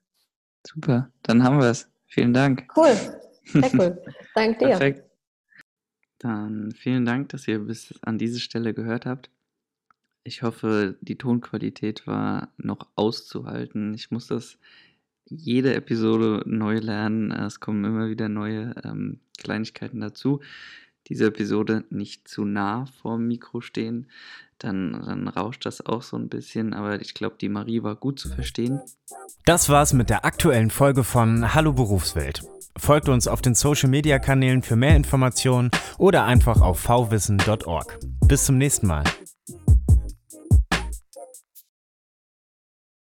[0.67, 1.91] Super, dann haben wir es.
[2.11, 2.67] Vielen Dank.
[2.77, 2.95] Cool.
[3.45, 4.03] Sehr cool.
[4.35, 4.69] Danke dir.
[4.69, 5.05] Perfekt.
[6.19, 9.31] Dann vielen Dank, dass ihr bis an diese Stelle gehört habt.
[10.25, 13.95] Ich hoffe, die Tonqualität war noch auszuhalten.
[13.95, 14.59] Ich muss das
[15.25, 17.31] jede Episode neu lernen.
[17.31, 20.41] Es kommen immer wieder neue ähm, Kleinigkeiten dazu.
[21.07, 24.09] Diese Episode nicht zu nah vorm Mikro stehen,
[24.65, 26.75] dann, dann rauscht das auch so ein bisschen.
[26.75, 28.81] Aber ich glaube, die Marie war gut zu verstehen.
[29.45, 32.43] Das war's mit der aktuellen Folge von Hallo Berufswelt.
[32.77, 37.99] Folgt uns auf den Social Media Kanälen für mehr Informationen oder einfach auf vwissen.org.
[38.27, 39.05] Bis zum nächsten Mal.